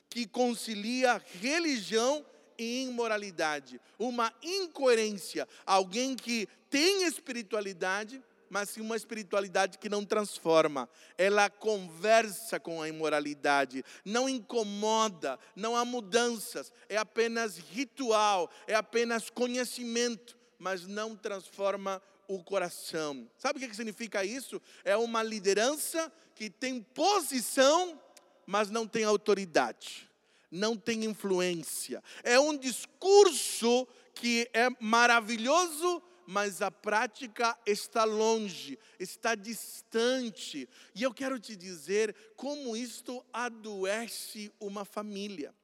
[0.09, 2.25] que concilia religião
[2.61, 12.59] imoralidade, uma incoerência, alguém que tem espiritualidade, mas uma espiritualidade que não transforma, ela conversa
[12.59, 20.87] com a imoralidade, não incomoda, não há mudanças, é apenas ritual, é apenas conhecimento, mas
[20.87, 23.29] não transforma o coração.
[23.39, 24.61] Sabe o que significa isso?
[24.85, 28.01] É uma liderança que tem posição,
[28.47, 30.10] mas não tem autoridade
[30.51, 32.03] não tem influência.
[32.23, 40.69] É um discurso que é maravilhoso, mas a prática está longe, está distante.
[40.95, 45.55] E eu quero te dizer como isto adoece uma família.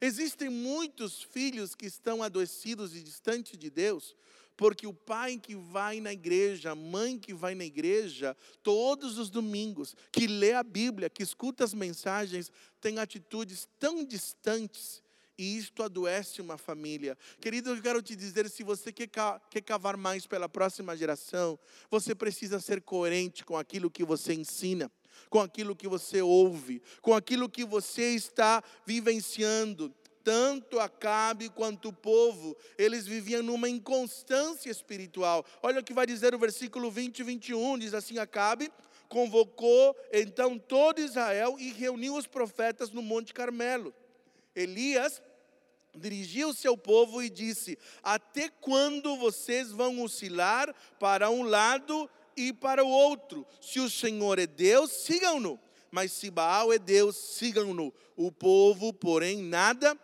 [0.00, 4.16] Existem muitos filhos que estão adoecidos e distantes de Deus,
[4.56, 9.30] porque o pai que vai na igreja, a mãe que vai na igreja todos os
[9.30, 15.02] domingos, que lê a Bíblia, que escuta as mensagens, tem atitudes tão distantes
[15.36, 17.16] e isto adoece uma família.
[17.40, 21.58] Querido, eu quero te dizer: se você quer, quer cavar mais pela próxima geração,
[21.90, 24.90] você precisa ser coerente com aquilo que você ensina,
[25.30, 29.92] com aquilo que você ouve, com aquilo que você está vivenciando
[30.24, 35.44] tanto Acabe quanto o povo, eles viviam numa inconstância espiritual.
[35.62, 38.70] Olha o que vai dizer o versículo 20 e 21, diz assim: Acabe
[39.12, 43.94] convocou então todo Israel e reuniu os profetas no Monte Carmelo.
[44.56, 45.20] Elias
[45.94, 52.82] dirigiu-se ao povo e disse: Até quando vocês vão oscilar para um lado e para
[52.82, 53.46] o outro?
[53.60, 55.60] Se o Senhor é Deus, sigam-no.
[55.90, 57.92] Mas se Baal é Deus, sigam-no.
[58.16, 59.94] O povo, porém, nada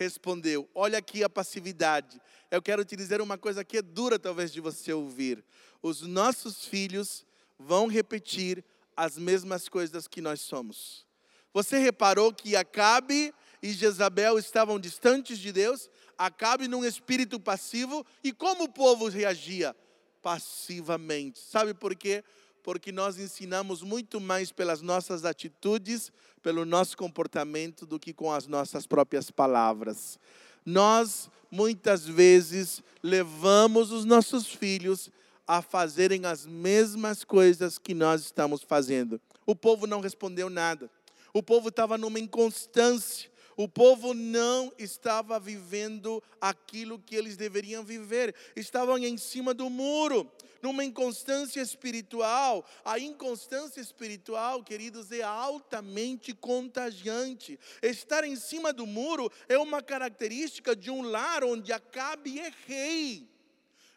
[0.00, 2.20] respondeu: Olha aqui a passividade.
[2.50, 5.44] Eu quero te dizer uma coisa que é dura, talvez, de você ouvir.
[5.82, 7.26] Os nossos filhos
[7.58, 8.64] vão repetir
[8.96, 11.06] as mesmas coisas que nós somos.
[11.52, 15.90] Você reparou que Acabe e Jezabel estavam distantes de Deus?
[16.16, 19.76] Acabe num espírito passivo e como o povo reagia?
[20.22, 21.38] Passivamente.
[21.40, 22.24] Sabe por quê?
[22.62, 28.46] Porque nós ensinamos muito mais pelas nossas atitudes, pelo nosso comportamento, do que com as
[28.46, 30.18] nossas próprias palavras.
[30.64, 35.10] Nós, muitas vezes, levamos os nossos filhos
[35.46, 39.20] a fazerem as mesmas coisas que nós estamos fazendo.
[39.46, 40.90] O povo não respondeu nada.
[41.32, 43.29] O povo estava numa inconstância.
[43.62, 48.34] O povo não estava vivendo aquilo que eles deveriam viver.
[48.56, 50.32] Estavam em cima do muro,
[50.62, 52.64] numa inconstância espiritual.
[52.82, 57.60] A inconstância espiritual, queridos, é altamente contagiante.
[57.82, 63.29] Estar em cima do muro é uma característica de um lar onde Acabe é rei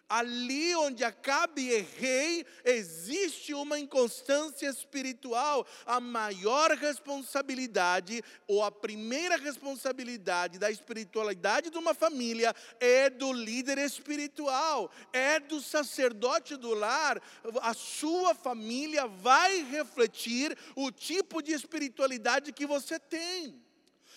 [0.09, 5.65] ali onde Acabe é rei, existe uma inconstância espiritual.
[5.85, 13.77] A maior responsabilidade, ou a primeira responsabilidade da espiritualidade de uma família, é do líder
[13.77, 17.21] espiritual, é do sacerdote do lar.
[17.61, 23.62] A sua família vai refletir o tipo de espiritualidade que você tem.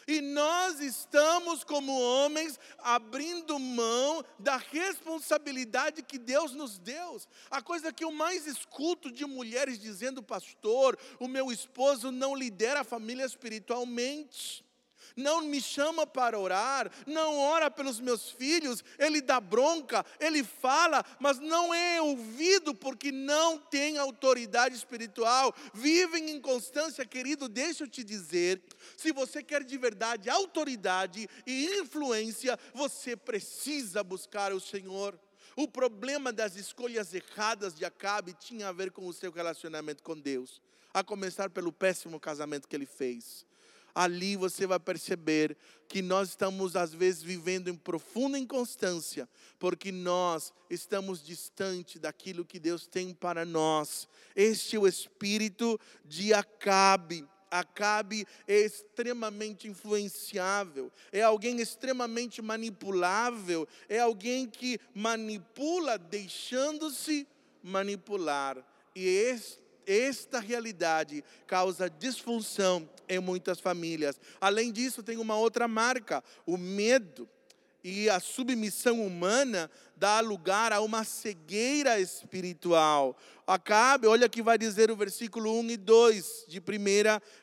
[0.08, 7.20] E nós estamos, como homens, abrindo mão da responsabilidade que Deus nos deu.
[7.50, 12.80] A coisa que eu mais escuto de mulheres dizendo, pastor, o meu esposo não lidera
[12.80, 14.65] a família espiritualmente
[15.16, 21.04] não me chama para orar, não ora pelos meus filhos, ele dá bronca, ele fala,
[21.18, 27.48] mas não é ouvido porque não tem autoridade espiritual, vivem em constância, querido.
[27.48, 28.62] Deixa eu te dizer,
[28.96, 35.18] se você quer de verdade autoridade e influência, você precisa buscar o Senhor.
[35.56, 40.14] O problema das escolhas erradas de Acabe tinha a ver com o seu relacionamento com
[40.14, 40.60] Deus,
[40.92, 43.46] a começar pelo péssimo casamento que ele fez
[43.96, 45.56] ali você vai perceber
[45.88, 49.26] que nós estamos, às vezes, vivendo em profunda inconstância,
[49.58, 54.06] porque nós estamos distante daquilo que Deus tem para nós.
[54.34, 57.26] Este é o espírito de Acabe.
[57.50, 67.26] Acabe é extremamente influenciável, é alguém extremamente manipulável, é alguém que manipula deixando-se
[67.62, 68.58] manipular.
[68.94, 74.20] E este esta realidade causa disfunção em muitas famílias.
[74.40, 77.28] Além disso, tem uma outra marca: o medo
[77.84, 83.16] e a submissão humana dá lugar a uma cegueira espiritual.
[83.46, 86.62] Acabe, olha que vai dizer o versículo 1 e 2 de 1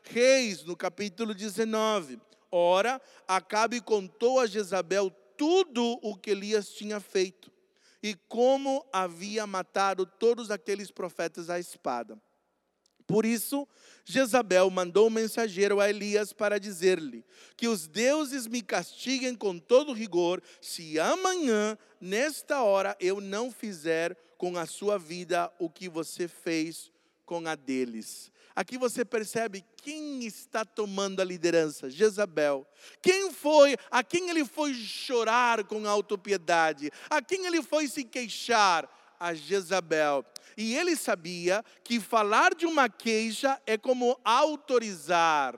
[0.04, 2.20] Reis, no capítulo 19.
[2.52, 7.52] Ora, Acabe contou a Jezabel tudo o que Elias tinha feito
[8.04, 12.22] e como havia matado todos aqueles profetas à espada.
[13.06, 13.68] Por isso,
[14.06, 17.26] Jezabel mandou um mensageiro a Elias para dizer-lhe:
[17.56, 24.16] Que os deuses me castiguem com todo rigor, se amanhã, nesta hora, eu não fizer
[24.38, 26.92] com a sua vida o que você fez
[27.26, 28.32] com a deles.
[28.56, 31.90] Aqui você percebe quem está tomando a liderança?
[31.90, 32.68] Jezabel.
[33.02, 33.76] Quem foi?
[33.90, 36.92] A quem ele foi chorar com autopiedade?
[37.10, 38.88] A quem ele foi se queixar?
[39.20, 40.24] A Jezabel.
[40.58, 45.58] E ele sabia que falar de uma queixa é como autorizar.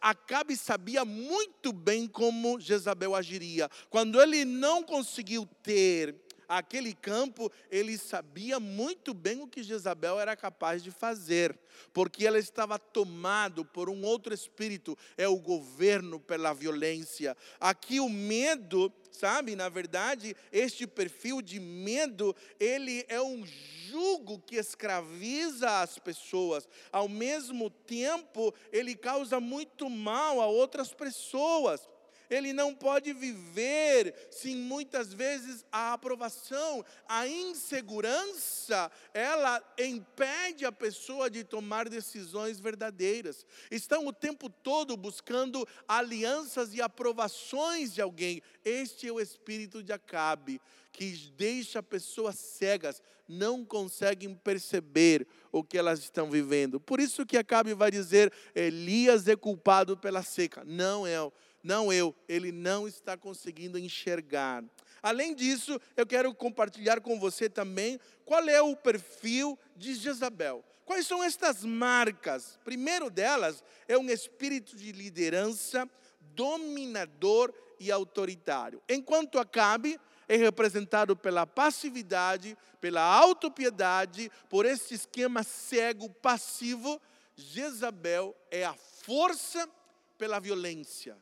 [0.00, 3.68] Acabe sabia muito bem como Jezabel agiria.
[3.90, 10.36] Quando ele não conseguiu ter aquele campo, ele sabia muito bem o que Jezabel era
[10.36, 11.58] capaz de fazer,
[11.92, 17.36] porque ela estava tomado por um outro espírito, é o governo pela violência.
[17.60, 23.44] Aqui o medo, sabe, na verdade, este perfil de medo, ele é um
[23.88, 26.68] jugo que escraviza as pessoas.
[26.92, 31.88] Ao mesmo tempo, ele causa muito mal a outras pessoas
[32.28, 41.30] ele não pode viver sem muitas vezes a aprovação, a insegurança, ela impede a pessoa
[41.30, 43.46] de tomar decisões verdadeiras.
[43.70, 48.42] Estão o tempo todo buscando alianças e aprovações de alguém.
[48.64, 50.60] Este é o espírito de Acabe,
[50.92, 56.80] que deixa pessoas cegas, não conseguem perceber o que elas estão vivendo.
[56.80, 60.64] Por isso que Acabe vai dizer: Elias é culpado pela seca.
[60.64, 61.18] Não é
[61.66, 64.62] não eu, ele não está conseguindo enxergar.
[65.02, 70.64] Além disso, eu quero compartilhar com você também qual é o perfil de Jezabel.
[70.84, 72.56] Quais são estas marcas?
[72.64, 75.90] Primeiro delas é um espírito de liderança
[76.36, 78.80] dominador e autoritário.
[78.88, 79.98] Enquanto Acabe
[80.28, 87.00] é representado pela passividade, pela autopiedade, por esse esquema cego, passivo,
[87.34, 89.68] Jezabel é a força
[90.16, 91.16] pela violência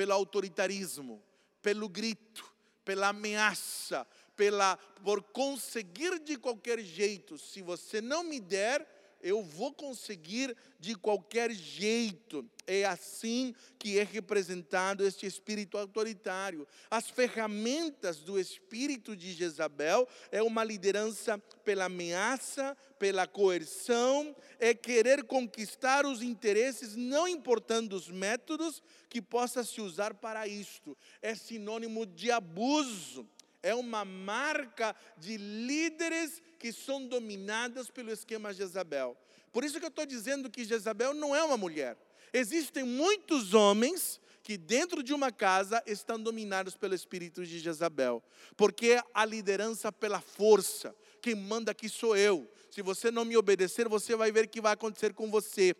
[0.00, 1.22] pelo autoritarismo,
[1.60, 2.50] pelo grito,
[2.86, 7.36] pela ameaça, pela por conseguir de qualquer jeito.
[7.36, 8.80] Se você não me der,
[9.22, 12.48] eu vou conseguir de qualquer jeito.
[12.66, 16.66] É assim que é representado este espírito autoritário.
[16.90, 25.24] As ferramentas do espírito de Jezabel é uma liderança pela ameaça, pela coerção, é querer
[25.24, 30.96] conquistar os interesses, não importando os métodos que possa se usar para isto.
[31.22, 33.26] É sinônimo de abuso
[33.62, 39.16] é uma marca de líderes que são dominadas pelo esquema Jezabel.
[39.52, 41.96] Por isso que eu estou dizendo que Jezabel não é uma mulher.
[42.32, 48.22] Existem muitos homens que dentro de uma casa estão dominados pelo espírito de Jezabel,
[48.56, 52.50] porque a liderança pela força, quem manda aqui sou eu.
[52.70, 55.74] Se você não me obedecer, você vai ver o que vai acontecer com você.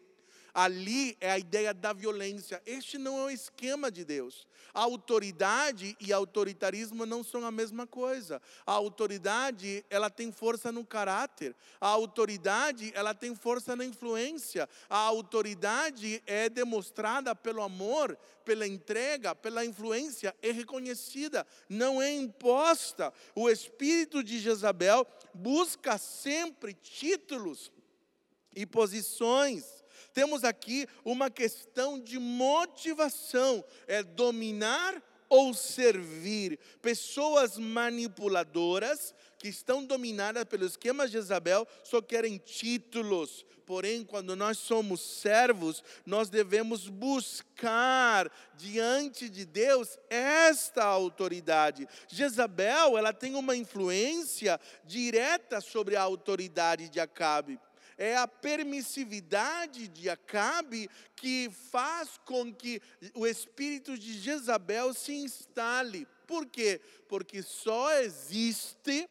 [0.53, 2.62] Ali é a ideia da violência.
[2.66, 4.46] Este não é o esquema de Deus.
[4.72, 8.40] A autoridade e autoritarismo não são a mesma coisa.
[8.66, 11.55] A autoridade, ela tem força no caráter.
[11.80, 14.68] A autoridade, ela tem força na influência.
[14.88, 23.12] A autoridade é demonstrada pelo amor, pela entrega, pela influência, é reconhecida, não é imposta.
[23.34, 27.70] O espírito de Jezabel busca sempre títulos
[28.55, 29.80] e posições
[30.12, 36.58] temos aqui uma questão de motivação: é dominar ou servir.
[36.82, 43.46] Pessoas manipuladoras que estão dominadas pelo esquema de Jezabel só querem títulos.
[43.64, 51.86] Porém, quando nós somos servos, nós devemos buscar diante de Deus esta autoridade.
[52.08, 57.61] Jezabel, ela tem uma influência direta sobre a autoridade de Acabe
[58.01, 62.80] é a permissividade de Acabe que faz com que
[63.14, 66.09] o espírito de Jezabel se instale.
[66.26, 66.80] Por quê?
[67.07, 69.07] Porque só existe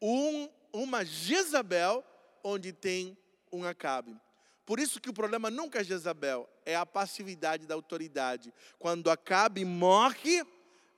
[0.00, 2.04] um, uma Jezabel
[2.42, 3.16] onde tem
[3.52, 4.20] um Acabe.
[4.66, 8.52] Por isso que o problema nunca é Jezabel, é a passividade da autoridade.
[8.76, 10.44] Quando Acabe morre,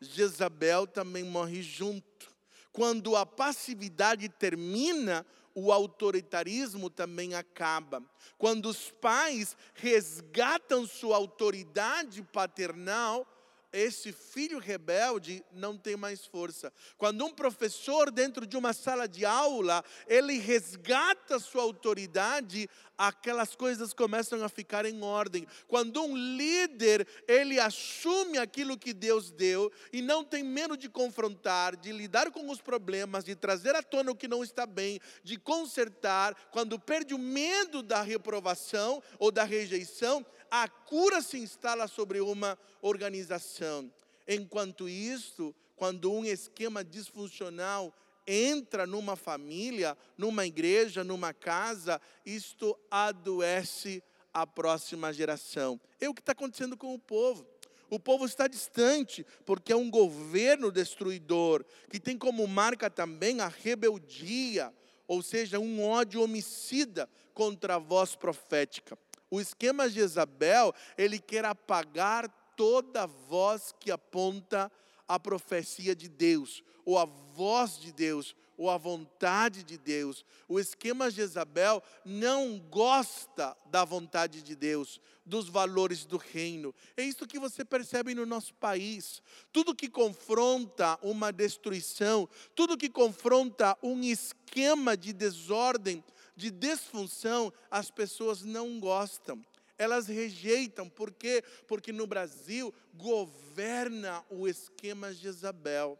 [0.01, 2.33] Jezabel também morre junto.
[2.73, 8.03] Quando a passividade termina, o autoritarismo também acaba.
[8.37, 13.27] Quando os pais resgatam sua autoridade paternal,
[13.75, 16.73] esse filho rebelde não tem mais força.
[16.97, 23.93] Quando um professor, dentro de uma sala de aula, ele resgata sua autoridade, aquelas coisas
[23.93, 25.45] começam a ficar em ordem.
[25.67, 31.75] Quando um líder, ele assume aquilo que Deus deu e não tem medo de confrontar,
[31.75, 35.37] de lidar com os problemas, de trazer à tona o que não está bem, de
[35.37, 40.25] consertar, quando perde o medo da reprovação ou da rejeição,
[40.57, 43.93] a cura se instala sobre uma organização.
[44.27, 47.93] Enquanto isso, quando um esquema disfuncional
[48.25, 54.01] entra numa família, numa igreja, numa casa, isto adoece
[54.33, 55.81] a próxima geração.
[56.01, 57.45] É o que está acontecendo com o povo.
[57.91, 63.49] O povo está distante, porque é um governo destruidor, que tem como marca também a
[63.49, 64.73] rebeldia,
[65.09, 68.97] ou seja, um ódio homicida contra a voz profética.
[69.35, 74.71] O esquema de Jezabel, ele quer apagar toda voz que aponta
[75.09, 80.25] a profecia de Deus, ou a voz de Deus, ou a vontade de Deus.
[80.47, 86.73] O esquema de Jezabel não gosta da vontade de Deus, dos valores do reino.
[86.97, 89.21] É isso que você percebe no nosso país.
[89.53, 96.05] Tudo que confronta uma destruição, tudo que confronta um esquema de desordem,
[96.37, 99.45] de disfunção, as pessoas não gostam.
[99.77, 101.43] Elas rejeitam, por quê?
[101.67, 105.99] Porque no Brasil governa o esquema Jezabel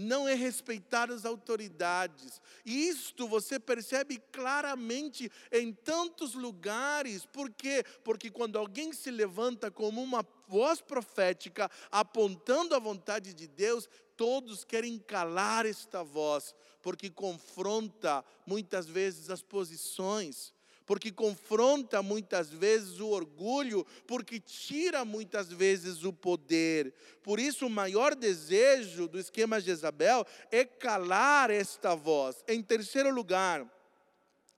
[0.00, 2.40] não é respeitar as autoridades.
[2.64, 7.26] E isto você percebe claramente em tantos lugares.
[7.26, 7.84] Por quê?
[8.04, 13.88] Porque quando alguém se levanta como uma voz profética apontando a vontade de Deus,
[14.20, 20.52] todos querem calar esta voz, porque confronta muitas vezes as posições,
[20.84, 26.92] porque confronta muitas vezes o orgulho, porque tira muitas vezes o poder.
[27.22, 32.44] Por isso, o maior desejo do esquema Jezabel é calar esta voz.
[32.46, 33.66] Em terceiro lugar,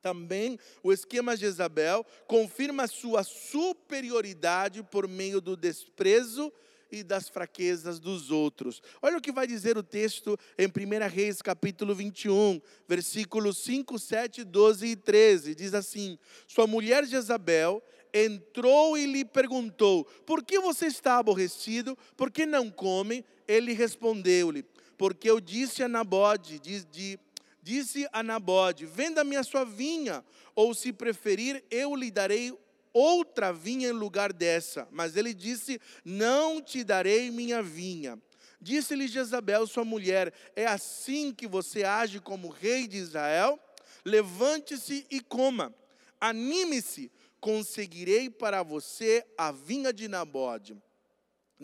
[0.03, 6.53] também o esquema Jezabel confirma sua superioridade por meio do desprezo
[6.93, 8.83] e das fraquezas dos outros.
[9.01, 14.45] Olha o que vai dizer o texto em 1 Reis, capítulo 21, versículos 5, 7,
[14.45, 15.55] 12 e 13.
[15.55, 17.83] Diz assim: Sua mulher Jezabel
[18.13, 21.97] entrou e lhe perguntou: Por que você está aborrecido?
[22.17, 23.25] Por que não come?
[23.49, 24.65] Ele respondeu-lhe:
[25.03, 27.19] porque eu disse a Nabode, diz, de,
[27.61, 30.25] disse a Nabode, venda-me a sua vinha,
[30.55, 32.57] ou se preferir, eu lhe darei
[32.93, 34.87] outra vinha em lugar dessa.
[34.91, 38.19] Mas ele disse: Não te darei minha vinha.
[38.61, 43.59] Disse-lhe Jezabel, sua mulher: É assim que você age como rei de Israel?
[44.05, 45.75] Levante-se e coma.
[46.21, 50.77] Anime-se, conseguirei para você a vinha de Nabode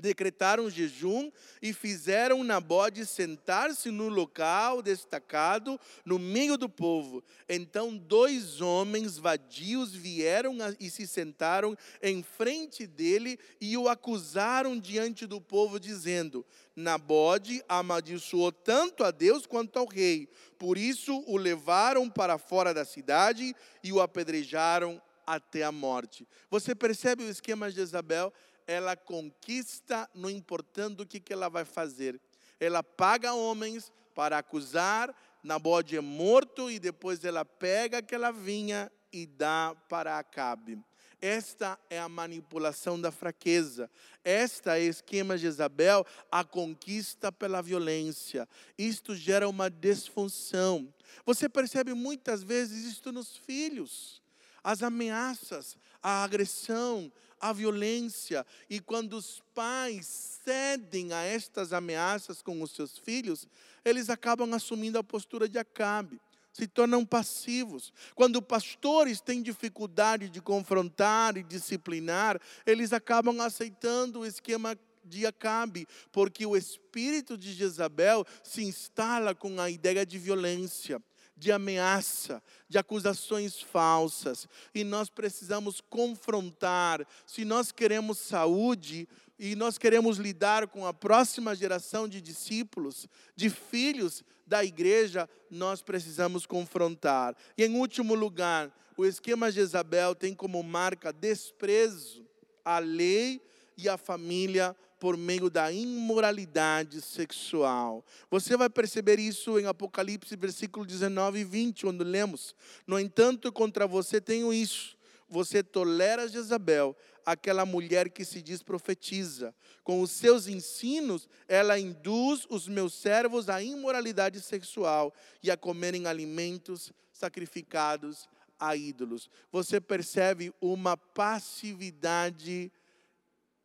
[0.01, 1.31] decretaram jejum
[1.61, 7.23] e fizeram Nabode sentar-se no local destacado no meio do povo.
[7.49, 15.27] Então dois homens vadios vieram e se sentaram em frente dele e o acusaram diante
[15.27, 16.45] do povo, dizendo:
[16.75, 20.29] Nabode amaldiçoou tanto a Deus quanto ao rei.
[20.59, 26.27] Por isso o levaram para fora da cidade e o apedrejaram até a morte.
[26.51, 28.33] Você percebe o esquema de Jezabel?
[28.69, 32.21] Ela conquista, não importando o que, que ela vai fazer.
[32.61, 39.25] Ela paga homens para acusar, Nabode é morto e depois ela pega aquela vinha e
[39.27, 40.79] dá para Acabe.
[41.21, 43.91] Esta é a manipulação da fraqueza.
[44.23, 48.47] Esta é o esquema de Isabel, a conquista pela violência.
[48.77, 50.93] Isto gera uma disfunção.
[51.25, 54.23] Você percebe muitas vezes isto nos filhos.
[54.63, 57.11] As ameaças, a agressão,
[57.41, 58.45] a violência.
[58.69, 60.07] E quando os pais
[60.45, 63.47] cedem a estas ameaças com os seus filhos,
[63.85, 66.21] eles acabam assumindo a postura de Acabe
[66.51, 67.93] se tornam passivos.
[68.17, 75.87] Quando pastores têm dificuldade de confrontar e disciplinar, eles acabam aceitando o esquema de Acabe,
[76.11, 81.01] porque o espírito de Jezabel se instala com a ideia de violência
[81.39, 84.49] de ameaça, de acusações falsas.
[84.75, 87.07] E nós precisamos confrontar.
[87.27, 89.09] Se nós queremos saúde
[89.39, 95.81] e nós queremos lidar com a próxima geração de discípulos, de filhos da igreja, nós
[95.83, 97.37] precisamos confrontar.
[97.57, 102.27] E em último lugar, o esquema de Jezabel tem como marca desprezo
[102.65, 103.41] à lei
[103.77, 108.05] e à família por meio da imoralidade sexual.
[108.31, 112.55] Você vai perceber isso em Apocalipse, versículo 19 e 20, quando lemos:
[112.87, 114.97] No entanto, contra você tenho isso.
[115.31, 119.55] Você tolera Jezabel, aquela mulher que se diz profetiza.
[119.85, 126.07] Com os seus ensinos, ela induz os meus servos à imoralidade sexual e a comerem
[126.07, 128.27] alimentos sacrificados
[128.59, 129.29] a ídolos.
[129.53, 132.73] Você percebe uma passividade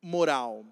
[0.02, 0.66] moral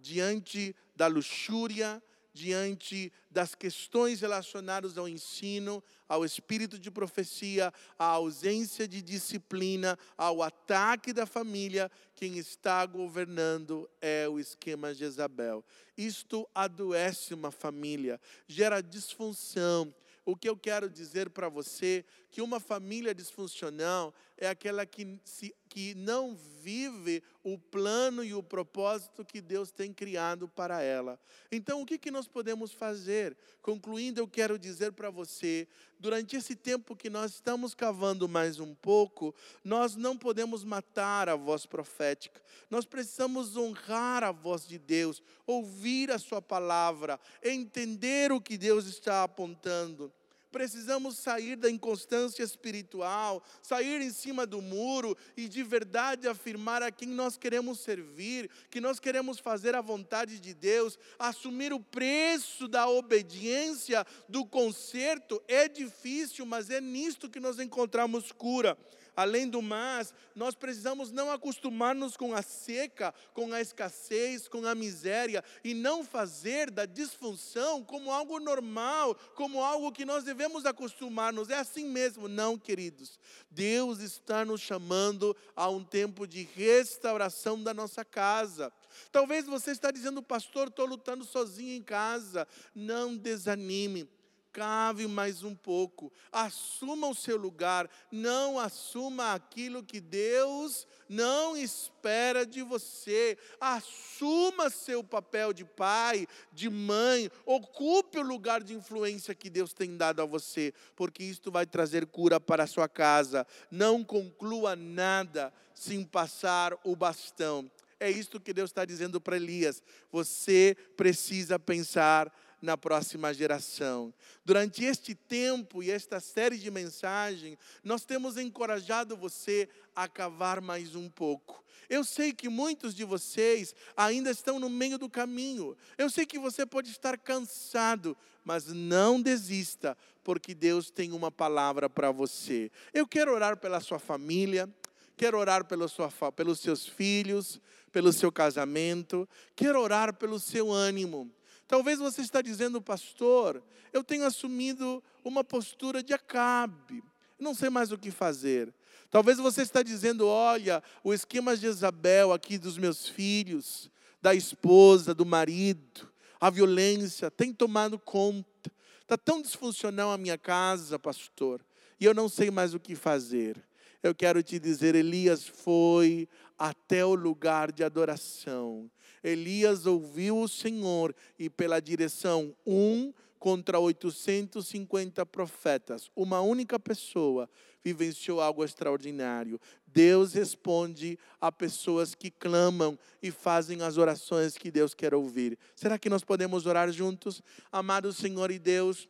[0.00, 8.86] diante da luxúria, diante das questões relacionadas ao ensino, ao espírito de profecia, à ausência
[8.86, 15.64] de disciplina, ao ataque da família, quem está governando é o esquema Jezabel.
[15.96, 19.92] Isto adoece uma família, gera disfunção,
[20.24, 25.54] o que eu quero dizer para você que uma família disfuncional é aquela que, se,
[25.68, 31.18] que não vive o plano e o propósito que Deus tem criado para ela.
[31.50, 33.36] Então, o que, que nós podemos fazer?
[33.62, 35.66] Concluindo, eu quero dizer para você,
[35.98, 41.34] durante esse tempo que nós estamos cavando mais um pouco, nós não podemos matar a
[41.34, 42.40] voz profética.
[42.70, 48.86] Nós precisamos honrar a voz de Deus, ouvir a sua palavra, entender o que Deus
[48.86, 50.12] está apontando
[50.50, 56.90] precisamos sair da inconstância espiritual, sair em cima do muro e de verdade afirmar a
[56.90, 62.66] quem nós queremos servir, que nós queremos fazer a vontade de Deus, assumir o preço
[62.68, 65.42] da obediência, do conserto.
[65.46, 68.76] É difícil, mas é nisto que nós encontramos cura.
[69.18, 74.76] Além do mais, nós precisamos não acostumar-nos com a seca, com a escassez, com a
[74.76, 81.50] miséria e não fazer da disfunção como algo normal, como algo que nós devemos acostumar-nos.
[81.50, 83.18] É assim mesmo, não, queridos.
[83.50, 88.72] Deus está nos chamando a um tempo de restauração da nossa casa.
[89.10, 92.46] Talvez você está dizendo, pastor, estou lutando sozinho em casa.
[92.72, 94.08] Não desanime
[94.52, 102.44] cave mais um pouco, assuma o seu lugar, não assuma aquilo que Deus não espera
[102.44, 103.38] de você.
[103.60, 109.96] Assuma seu papel de pai, de mãe, ocupe o lugar de influência que Deus tem
[109.96, 113.46] dado a você, porque isto vai trazer cura para a sua casa.
[113.70, 117.70] Não conclua nada sem passar o bastão.
[118.00, 119.82] É isto que Deus está dizendo para Elias.
[120.12, 124.12] Você precisa pensar na próxima geração.
[124.44, 130.94] Durante este tempo e esta série de mensagens, nós temos encorajado você a cavar mais
[130.94, 131.64] um pouco.
[131.88, 135.76] Eu sei que muitos de vocês ainda estão no meio do caminho.
[135.96, 141.88] Eu sei que você pode estar cansado, mas não desista, porque Deus tem uma palavra
[141.88, 142.70] para você.
[142.92, 144.68] Eu quero orar pela sua família,
[145.16, 151.30] quero orar sua, pelos seus filhos, pelo seu casamento, quero orar pelo seu ânimo.
[151.68, 153.62] Talvez você está dizendo, pastor,
[153.92, 157.04] eu tenho assumido uma postura de Acabe,
[157.38, 158.72] não sei mais o que fazer.
[159.10, 163.90] Talvez você está dizendo, olha, o esquema de Isabel aqui dos meus filhos,
[164.20, 166.10] da esposa, do marido,
[166.40, 168.72] a violência tem tomado conta.
[169.02, 171.64] Está tão disfuncional a minha casa, pastor,
[172.00, 173.62] e eu não sei mais o que fazer.
[174.02, 178.90] Eu quero te dizer, Elias foi até o lugar de adoração.
[179.28, 187.48] Elias ouviu o Senhor e pela direção um contra 850 profetas, uma única pessoa
[187.82, 189.60] vivenciou algo extraordinário.
[189.86, 195.56] Deus responde a pessoas que clamam e fazem as orações que Deus quer ouvir.
[195.76, 197.40] Será que nós podemos orar juntos?
[197.70, 199.08] Amado Senhor e Deus,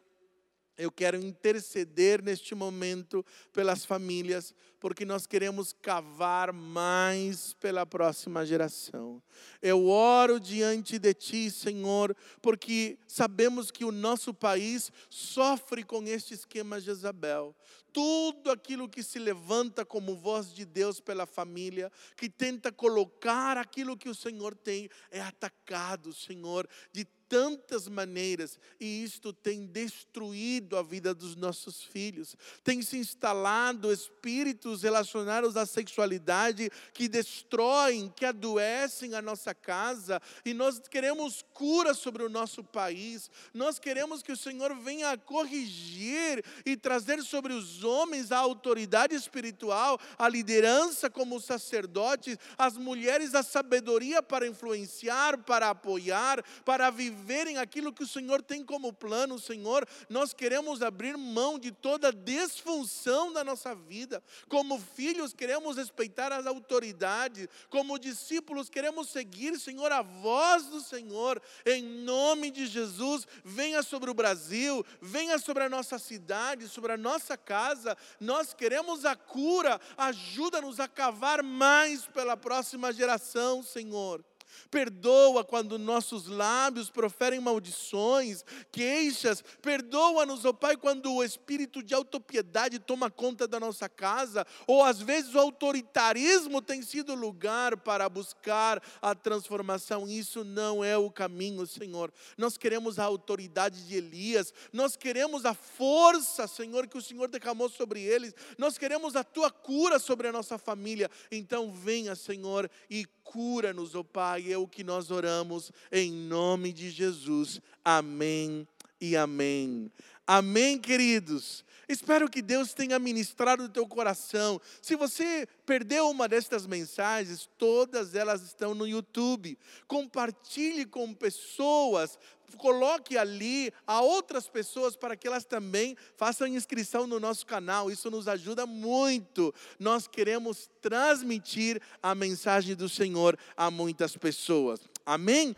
[0.78, 9.20] eu quero interceder neste momento pelas famílias, porque nós queremos cavar mais pela próxima geração.
[9.60, 16.32] Eu oro diante de Ti, Senhor, porque sabemos que o nosso país sofre com este
[16.34, 17.56] esquema Jezabel.
[17.92, 23.96] Tudo aquilo que se levanta como voz de Deus pela família, que tenta colocar aquilo
[23.96, 30.82] que o Senhor tem, é atacado, Senhor, de tantas maneiras e isto tem destruído a
[30.82, 32.34] vida dos nossos filhos.
[32.64, 40.54] Tem se instalado espíritos relacionados à sexualidade que destroem, que adoecem a nossa casa e
[40.54, 43.30] nós queremos cura sobre o nosso país.
[43.52, 50.00] Nós queremos que o Senhor venha corrigir e trazer sobre os homens a autoridade espiritual,
[50.16, 57.58] a liderança como sacerdotes, as mulheres a sabedoria para influenciar, para apoiar, para viver viverem
[57.58, 63.32] aquilo que o Senhor tem como plano, Senhor, nós queremos abrir mão de toda desfunção
[63.32, 64.22] da nossa vida.
[64.48, 67.48] Como filhos, queremos respeitar as autoridades.
[67.68, 71.42] Como discípulos, queremos seguir, Senhor, a voz do Senhor.
[71.66, 76.96] Em nome de Jesus, venha sobre o Brasil, venha sobre a nossa cidade, sobre a
[76.96, 77.96] nossa casa.
[78.20, 79.80] Nós queremos a cura.
[79.96, 84.24] Ajuda-nos a cavar mais pela próxima geração, Senhor.
[84.70, 89.42] Perdoa quando nossos lábios proferem maldições, queixas.
[89.62, 95.00] Perdoa-nos, ó Pai, quando o espírito de autopiedade toma conta da nossa casa, ou às
[95.00, 100.08] vezes o autoritarismo tem sido lugar para buscar a transformação.
[100.08, 102.12] Isso não é o caminho, Senhor.
[102.36, 107.68] Nós queremos a autoridade de Elias, nós queremos a força, Senhor, que o Senhor derramou
[107.68, 111.10] sobre eles, nós queremos a tua cura sobre a nossa família.
[111.30, 114.04] Então, venha, Senhor, e cura-nos, ó oh
[114.38, 117.60] Pai, é o que nós oramos em nome de Jesus.
[117.84, 118.68] Amém
[119.00, 119.90] e amém.
[120.24, 121.64] Amém, queridos.
[121.88, 124.60] Espero que Deus tenha ministrado o teu coração.
[124.80, 129.58] Se você perdeu uma destas mensagens, todas elas estão no YouTube.
[129.88, 132.16] Compartilhe com pessoas,
[132.56, 137.90] coloque ali a outras pessoas para que elas também façam inscrição no nosso canal.
[137.90, 139.54] Isso nos ajuda muito.
[139.78, 144.80] Nós queremos transmitir a mensagem do Senhor a muitas pessoas.
[145.04, 145.54] Amém?